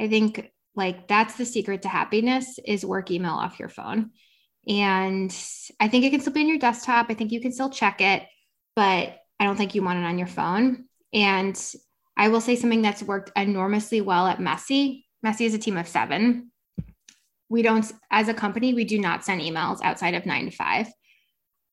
I 0.00 0.06
think 0.06 0.52
like 0.76 1.08
that's 1.08 1.34
the 1.34 1.44
secret 1.44 1.82
to 1.82 1.88
happiness 1.88 2.60
is 2.64 2.86
work 2.86 3.10
email 3.10 3.32
off 3.32 3.58
your 3.58 3.68
phone. 3.68 4.10
And 4.68 5.36
I 5.80 5.88
think 5.88 6.04
it 6.04 6.10
can 6.10 6.20
still 6.20 6.32
be 6.32 6.42
on 6.42 6.48
your 6.48 6.58
desktop. 6.58 7.06
I 7.08 7.14
think 7.14 7.32
you 7.32 7.40
can 7.40 7.50
still 7.50 7.70
check 7.70 8.00
it, 8.00 8.22
but 8.76 9.18
I 9.40 9.44
don't 9.44 9.56
think 9.56 9.74
you 9.74 9.82
want 9.82 9.98
it 9.98 10.04
on 10.04 10.16
your 10.16 10.28
phone. 10.28 10.84
And 11.12 11.60
I 12.16 12.28
will 12.28 12.40
say 12.40 12.54
something 12.54 12.82
that's 12.82 13.02
worked 13.02 13.32
enormously 13.34 14.00
well 14.00 14.28
at 14.28 14.40
Messy. 14.40 15.06
Messy 15.24 15.44
is 15.44 15.54
a 15.54 15.58
team 15.58 15.76
of 15.76 15.88
seven. 15.88 16.52
We 17.48 17.62
don't, 17.62 17.90
as 18.12 18.28
a 18.28 18.34
company, 18.34 18.74
we 18.74 18.84
do 18.84 19.00
not 19.00 19.24
send 19.24 19.40
emails 19.40 19.80
outside 19.82 20.14
of 20.14 20.24
nine 20.24 20.44
to 20.44 20.56
five. 20.56 20.86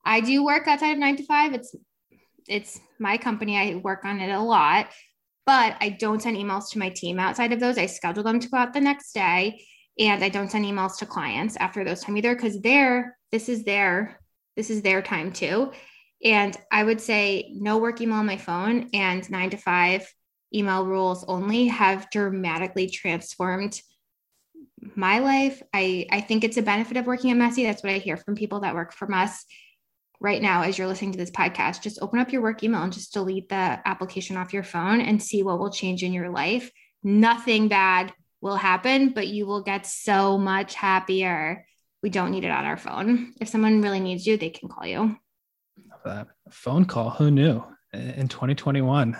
I 0.03 0.21
do 0.21 0.43
work 0.43 0.67
outside 0.67 0.93
of 0.93 0.97
nine 0.97 1.17
to 1.17 1.25
five. 1.25 1.53
It's 1.53 1.75
it's 2.49 2.79
my 2.99 3.17
company. 3.17 3.57
I 3.57 3.75
work 3.75 4.03
on 4.03 4.19
it 4.19 4.31
a 4.31 4.39
lot, 4.39 4.89
but 5.45 5.75
I 5.79 5.89
don't 5.89 6.21
send 6.21 6.35
emails 6.35 6.69
to 6.71 6.79
my 6.79 6.89
team 6.89 7.19
outside 7.19 7.53
of 7.53 7.59
those. 7.59 7.77
I 7.77 7.85
schedule 7.85 8.23
them 8.23 8.39
to 8.39 8.49
go 8.49 8.57
out 8.57 8.73
the 8.73 8.81
next 8.81 9.13
day 9.13 9.63
and 9.97 10.23
I 10.23 10.29
don't 10.29 10.49
send 10.49 10.65
emails 10.65 10.97
to 10.97 11.05
clients 11.05 11.55
after 11.57 11.83
those 11.83 12.01
time 12.01 12.17
either 12.17 12.35
because 12.35 12.59
they're 12.61 13.17
this 13.31 13.49
is 13.49 13.63
their 13.63 14.19
this 14.55 14.69
is 14.69 14.81
their 14.81 15.01
time 15.01 15.31
too. 15.31 15.71
And 16.23 16.57
I 16.71 16.83
would 16.83 16.99
say 16.99 17.51
no 17.53 17.77
work 17.77 18.01
email 18.01 18.17
on 18.17 18.25
my 18.25 18.37
phone 18.37 18.89
and 18.93 19.29
nine 19.29 19.51
to 19.51 19.57
five 19.57 20.11
email 20.53 20.85
rules 20.85 21.23
only 21.27 21.67
have 21.67 22.09
dramatically 22.09 22.89
transformed 22.89 23.79
my 24.95 25.19
life. 25.19 25.61
I, 25.73 26.07
I 26.11 26.21
think 26.21 26.43
it's 26.43 26.57
a 26.57 26.61
benefit 26.61 26.97
of 26.97 27.05
working 27.05 27.31
at 27.31 27.37
Messy. 27.37 27.63
That's 27.63 27.83
what 27.83 27.93
I 27.93 27.99
hear 27.99 28.17
from 28.17 28.35
people 28.35 28.61
that 28.61 28.75
work 28.75 28.93
from 28.93 29.13
us 29.13 29.45
right 30.19 30.41
now 30.41 30.63
as 30.63 30.77
you're 30.77 30.87
listening 30.87 31.11
to 31.11 31.17
this 31.17 31.31
podcast 31.31 31.81
just 31.81 32.01
open 32.01 32.19
up 32.19 32.31
your 32.31 32.41
work 32.41 32.63
email 32.63 32.83
and 32.83 32.93
just 32.93 33.13
delete 33.13 33.49
the 33.49 33.79
application 33.85 34.37
off 34.37 34.53
your 34.53 34.63
phone 34.63 35.01
and 35.01 35.21
see 35.21 35.43
what 35.43 35.59
will 35.59 35.71
change 35.71 36.03
in 36.03 36.13
your 36.13 36.29
life 36.29 36.71
nothing 37.03 37.67
bad 37.67 38.13
will 38.41 38.55
happen, 38.55 39.09
but 39.09 39.27
you 39.27 39.45
will 39.45 39.61
get 39.61 39.85
so 39.85 40.37
much 40.37 40.75
happier. 40.75 41.65
We 42.01 42.09
don't 42.09 42.31
need 42.31 42.45
it 42.45 42.51
on 42.51 42.65
our 42.65 42.77
phone. 42.77 43.33
If 43.41 43.49
someone 43.49 43.81
really 43.81 43.99
needs 43.99 44.25
you, 44.25 44.37
they 44.37 44.49
can 44.49 44.69
call 44.69 44.85
you. 44.85 45.17
That 46.05 46.27
phone 46.49 46.85
call, 46.85 47.09
who 47.09 47.31
knew? 47.31 47.63
In 47.91 48.27
2021. 48.27 49.17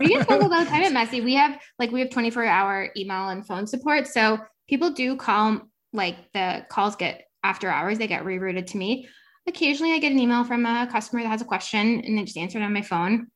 we 0.00 0.08
get 0.08 0.26
phone 0.26 0.40
calls 0.40 0.52
all 0.52 0.64
the 0.64 0.70
time 0.70 0.82
at 0.82 0.92
Messy. 0.94 1.20
We 1.20 1.34
have 1.34 1.60
like 1.78 1.92
we 1.92 2.00
have 2.00 2.08
24 2.08 2.46
hour 2.46 2.88
email 2.96 3.28
and 3.28 3.46
phone 3.46 3.66
support. 3.66 4.06
So 4.06 4.38
people 4.66 4.92
do 4.92 5.14
call 5.14 5.60
like 5.92 6.16
the 6.32 6.64
calls 6.70 6.96
get 6.96 7.26
after 7.44 7.68
hours, 7.68 7.98
they 7.98 8.06
get 8.06 8.24
rerouted 8.24 8.68
to 8.68 8.78
me. 8.78 9.08
Occasionally 9.46 9.92
I 9.92 9.98
get 9.98 10.12
an 10.12 10.18
email 10.18 10.44
from 10.44 10.66
a 10.66 10.86
customer 10.90 11.22
that 11.22 11.28
has 11.28 11.42
a 11.42 11.46
question 11.46 12.00
and 12.00 12.16
then 12.16 12.26
just 12.26 12.38
answer 12.38 12.58
it 12.58 12.62
on 12.62 12.72
my 12.72 12.82
phone. 12.82 13.28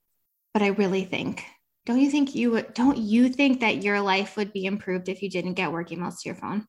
But 0.53 0.63
I 0.63 0.69
really 0.69 1.05
think 1.05 1.45
don't 1.87 2.01
you 2.01 2.11
think 2.11 2.35
you 2.35 2.51
would 2.51 2.75
don't 2.75 2.99
you 2.99 3.29
think 3.29 3.61
that 3.61 3.83
your 3.83 4.01
life 4.01 4.37
would 4.37 4.53
be 4.53 4.67
improved 4.67 5.09
if 5.09 5.23
you 5.23 5.31
didn't 5.31 5.55
get 5.55 5.73
work 5.73 5.89
emails 5.91 6.21
to 6.21 6.29
your 6.29 6.35
phone 6.35 6.67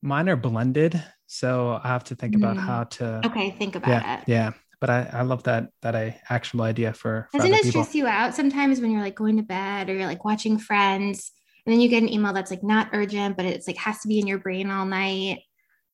mine 0.00 0.28
are 0.28 0.36
blended 0.36 1.00
so 1.26 1.78
i 1.84 1.88
have 1.88 2.02
to 2.02 2.16
think 2.16 2.34
about 2.34 2.56
mm. 2.56 2.60
how 2.60 2.84
to 2.84 3.24
okay 3.24 3.50
think 3.52 3.76
about 3.76 3.90
yeah, 3.90 4.18
it 4.18 4.24
yeah 4.26 4.52
but 4.80 4.90
I, 4.90 5.08
I 5.12 5.22
love 5.22 5.44
that 5.44 5.68
that 5.82 5.94
I 5.94 6.20
actionable 6.28 6.64
idea 6.64 6.92
for, 6.92 7.28
for 7.30 7.38
doesn't 7.38 7.54
it 7.54 7.62
people. 7.62 7.84
stress 7.84 7.94
you 7.94 8.08
out 8.08 8.34
sometimes 8.34 8.80
when 8.80 8.90
you're 8.90 9.00
like 9.00 9.14
going 9.14 9.36
to 9.36 9.44
bed 9.44 9.88
or 9.88 9.94
you're 9.94 10.08
like 10.08 10.24
watching 10.24 10.58
friends 10.58 11.30
and 11.64 11.72
then 11.72 11.80
you 11.80 11.88
get 11.88 12.02
an 12.02 12.12
email 12.12 12.32
that's 12.32 12.50
like 12.50 12.64
not 12.64 12.88
urgent 12.92 13.36
but 13.36 13.46
it's 13.46 13.68
like 13.68 13.76
has 13.76 14.00
to 14.00 14.08
be 14.08 14.18
in 14.18 14.26
your 14.26 14.38
brain 14.38 14.72
all 14.72 14.84
night 14.84 15.38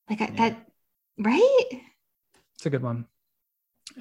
like 0.09 0.21
yeah. 0.21 0.31
that 0.37 0.67
right 1.19 1.83
it's 2.59 2.67
a 2.67 2.71
good 2.71 2.83
one 2.83 3.07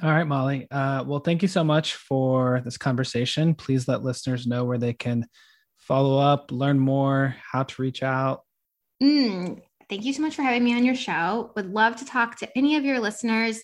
all 0.03 0.11
right, 0.11 0.27
Molly. 0.27 0.67
Uh, 0.69 1.03
well, 1.07 1.19
thank 1.19 1.41
you 1.41 1.47
so 1.47 1.63
much 1.63 1.95
for 1.95 2.61
this 2.63 2.77
conversation. 2.77 3.55
Please 3.55 3.87
let 3.87 4.03
listeners 4.03 4.45
know 4.45 4.65
where 4.65 4.77
they 4.77 4.93
can 4.93 5.25
follow 5.77 6.19
up, 6.19 6.51
learn 6.51 6.77
more, 6.77 7.35
how 7.51 7.63
to 7.63 7.81
reach 7.81 8.03
out. 8.03 8.43
Mm, 9.01 9.61
thank 9.89 10.03
you 10.03 10.13
so 10.13 10.21
much 10.21 10.35
for 10.35 10.41
having 10.41 10.63
me 10.63 10.75
on 10.75 10.85
your 10.85 10.95
show. 10.95 11.51
Would 11.55 11.73
love 11.73 11.95
to 11.97 12.05
talk 12.05 12.37
to 12.39 12.57
any 12.57 12.75
of 12.75 12.83
your 12.83 12.99
listeners 12.99 13.61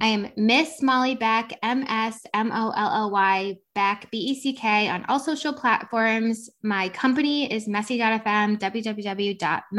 I 0.00 0.08
am 0.08 0.28
Miss 0.36 0.82
Molly 0.82 1.14
Beck, 1.14 1.56
M 1.62 1.84
S 1.88 2.20
M 2.34 2.50
O 2.52 2.70
L 2.70 2.90
L 2.94 3.10
Y 3.10 3.56
Beck, 3.74 4.10
B 4.10 4.18
E 4.18 4.34
C 4.40 4.52
K, 4.52 4.88
on 4.88 5.04
all 5.08 5.20
social 5.20 5.52
platforms. 5.52 6.50
My 6.62 6.88
company 6.88 7.52
is 7.52 7.68
messy.fm, 7.68 8.58
www.messy.fm. 8.58 9.70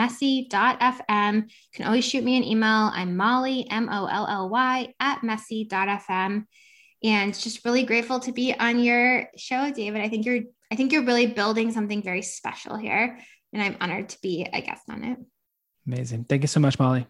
You 1.36 1.50
can 1.74 1.86
always 1.86 2.06
shoot 2.06 2.24
me 2.24 2.38
an 2.38 2.44
email. 2.44 2.92
I'm 2.94 3.18
Molly, 3.18 3.70
M 3.70 3.90
O 3.90 4.06
L 4.06 4.26
L 4.28 4.50
Y, 4.50 4.94
at 5.00 5.22
messy.fm. 5.24 6.46
And 7.04 7.34
just 7.38 7.66
really 7.66 7.84
grateful 7.84 8.22
to 8.22 8.32
be 8.32 8.54
on 8.58 8.80
your 8.80 9.28
show, 9.38 9.70
David. 9.72 10.02
I 10.02 10.08
think 10.10 10.26
you're 10.26 10.44
I 10.72 10.76
think 10.76 10.92
you're 10.94 11.06
really 11.06 11.28
building 11.28 11.72
something 11.72 12.02
very 12.02 12.22
special 12.22 12.78
here. 12.78 13.20
And 13.54 13.62
I'm 13.62 13.78
honored 13.82 14.10
to 14.10 14.18
be 14.22 14.48
a 14.52 14.62
guest 14.62 14.84
on 14.90 15.04
it. 15.04 15.18
Amazing. 15.86 16.24
Thank 16.26 16.42
you 16.42 16.48
so 16.48 16.60
much, 16.60 16.80
Molly. 16.80 17.06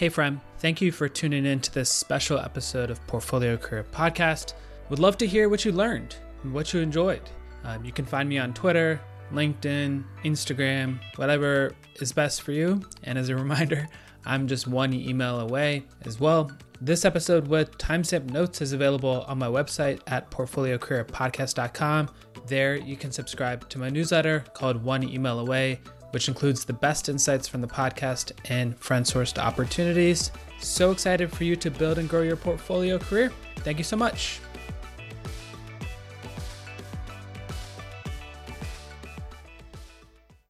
Hey, 0.00 0.08
friend, 0.08 0.40
thank 0.60 0.80
you 0.80 0.92
for 0.92 1.10
tuning 1.10 1.44
in 1.44 1.60
to 1.60 1.74
this 1.74 1.90
special 1.90 2.38
episode 2.38 2.90
of 2.90 3.06
Portfolio 3.06 3.58
Career 3.58 3.84
Podcast. 3.84 4.54
Would 4.88 4.98
love 4.98 5.18
to 5.18 5.26
hear 5.26 5.50
what 5.50 5.66
you 5.66 5.72
learned 5.72 6.16
and 6.42 6.54
what 6.54 6.72
you 6.72 6.80
enjoyed. 6.80 7.20
Um, 7.64 7.84
you 7.84 7.92
can 7.92 8.06
find 8.06 8.26
me 8.26 8.38
on 8.38 8.54
Twitter, 8.54 8.98
LinkedIn, 9.30 10.02
Instagram, 10.24 11.00
whatever 11.16 11.72
is 11.96 12.14
best 12.14 12.40
for 12.40 12.52
you. 12.52 12.80
And 13.02 13.18
as 13.18 13.28
a 13.28 13.36
reminder, 13.44 13.86
I'm 14.24 14.48
just 14.48 14.66
one 14.66 14.94
email 14.94 15.40
away 15.40 15.84
as 16.06 16.18
well. 16.18 16.50
This 16.80 17.04
episode 17.04 17.46
with 17.46 17.76
timestamp 17.76 18.30
notes 18.30 18.62
is 18.62 18.72
available 18.72 19.26
on 19.28 19.36
my 19.36 19.48
website 19.48 20.00
at 20.06 20.30
portfoliocareerpodcast.com. 20.30 22.08
There 22.46 22.76
you 22.76 22.96
can 22.96 23.12
subscribe 23.12 23.68
to 23.68 23.78
my 23.78 23.90
newsletter 23.90 24.46
called 24.54 24.82
One 24.82 25.02
Email 25.02 25.40
Away 25.40 25.80
which 26.10 26.28
includes 26.28 26.64
the 26.64 26.72
best 26.72 27.08
insights 27.08 27.48
from 27.48 27.60
the 27.60 27.66
podcast 27.66 28.32
and 28.48 28.76
friend 28.78 29.04
sourced 29.04 29.38
opportunities. 29.38 30.30
So 30.58 30.90
excited 30.90 31.32
for 31.32 31.44
you 31.44 31.56
to 31.56 31.70
build 31.70 31.98
and 31.98 32.08
grow 32.08 32.22
your 32.22 32.36
portfolio 32.36 32.98
career. 32.98 33.32
Thank 33.56 33.78
you 33.78 33.84
so 33.84 33.96
much. 33.96 34.40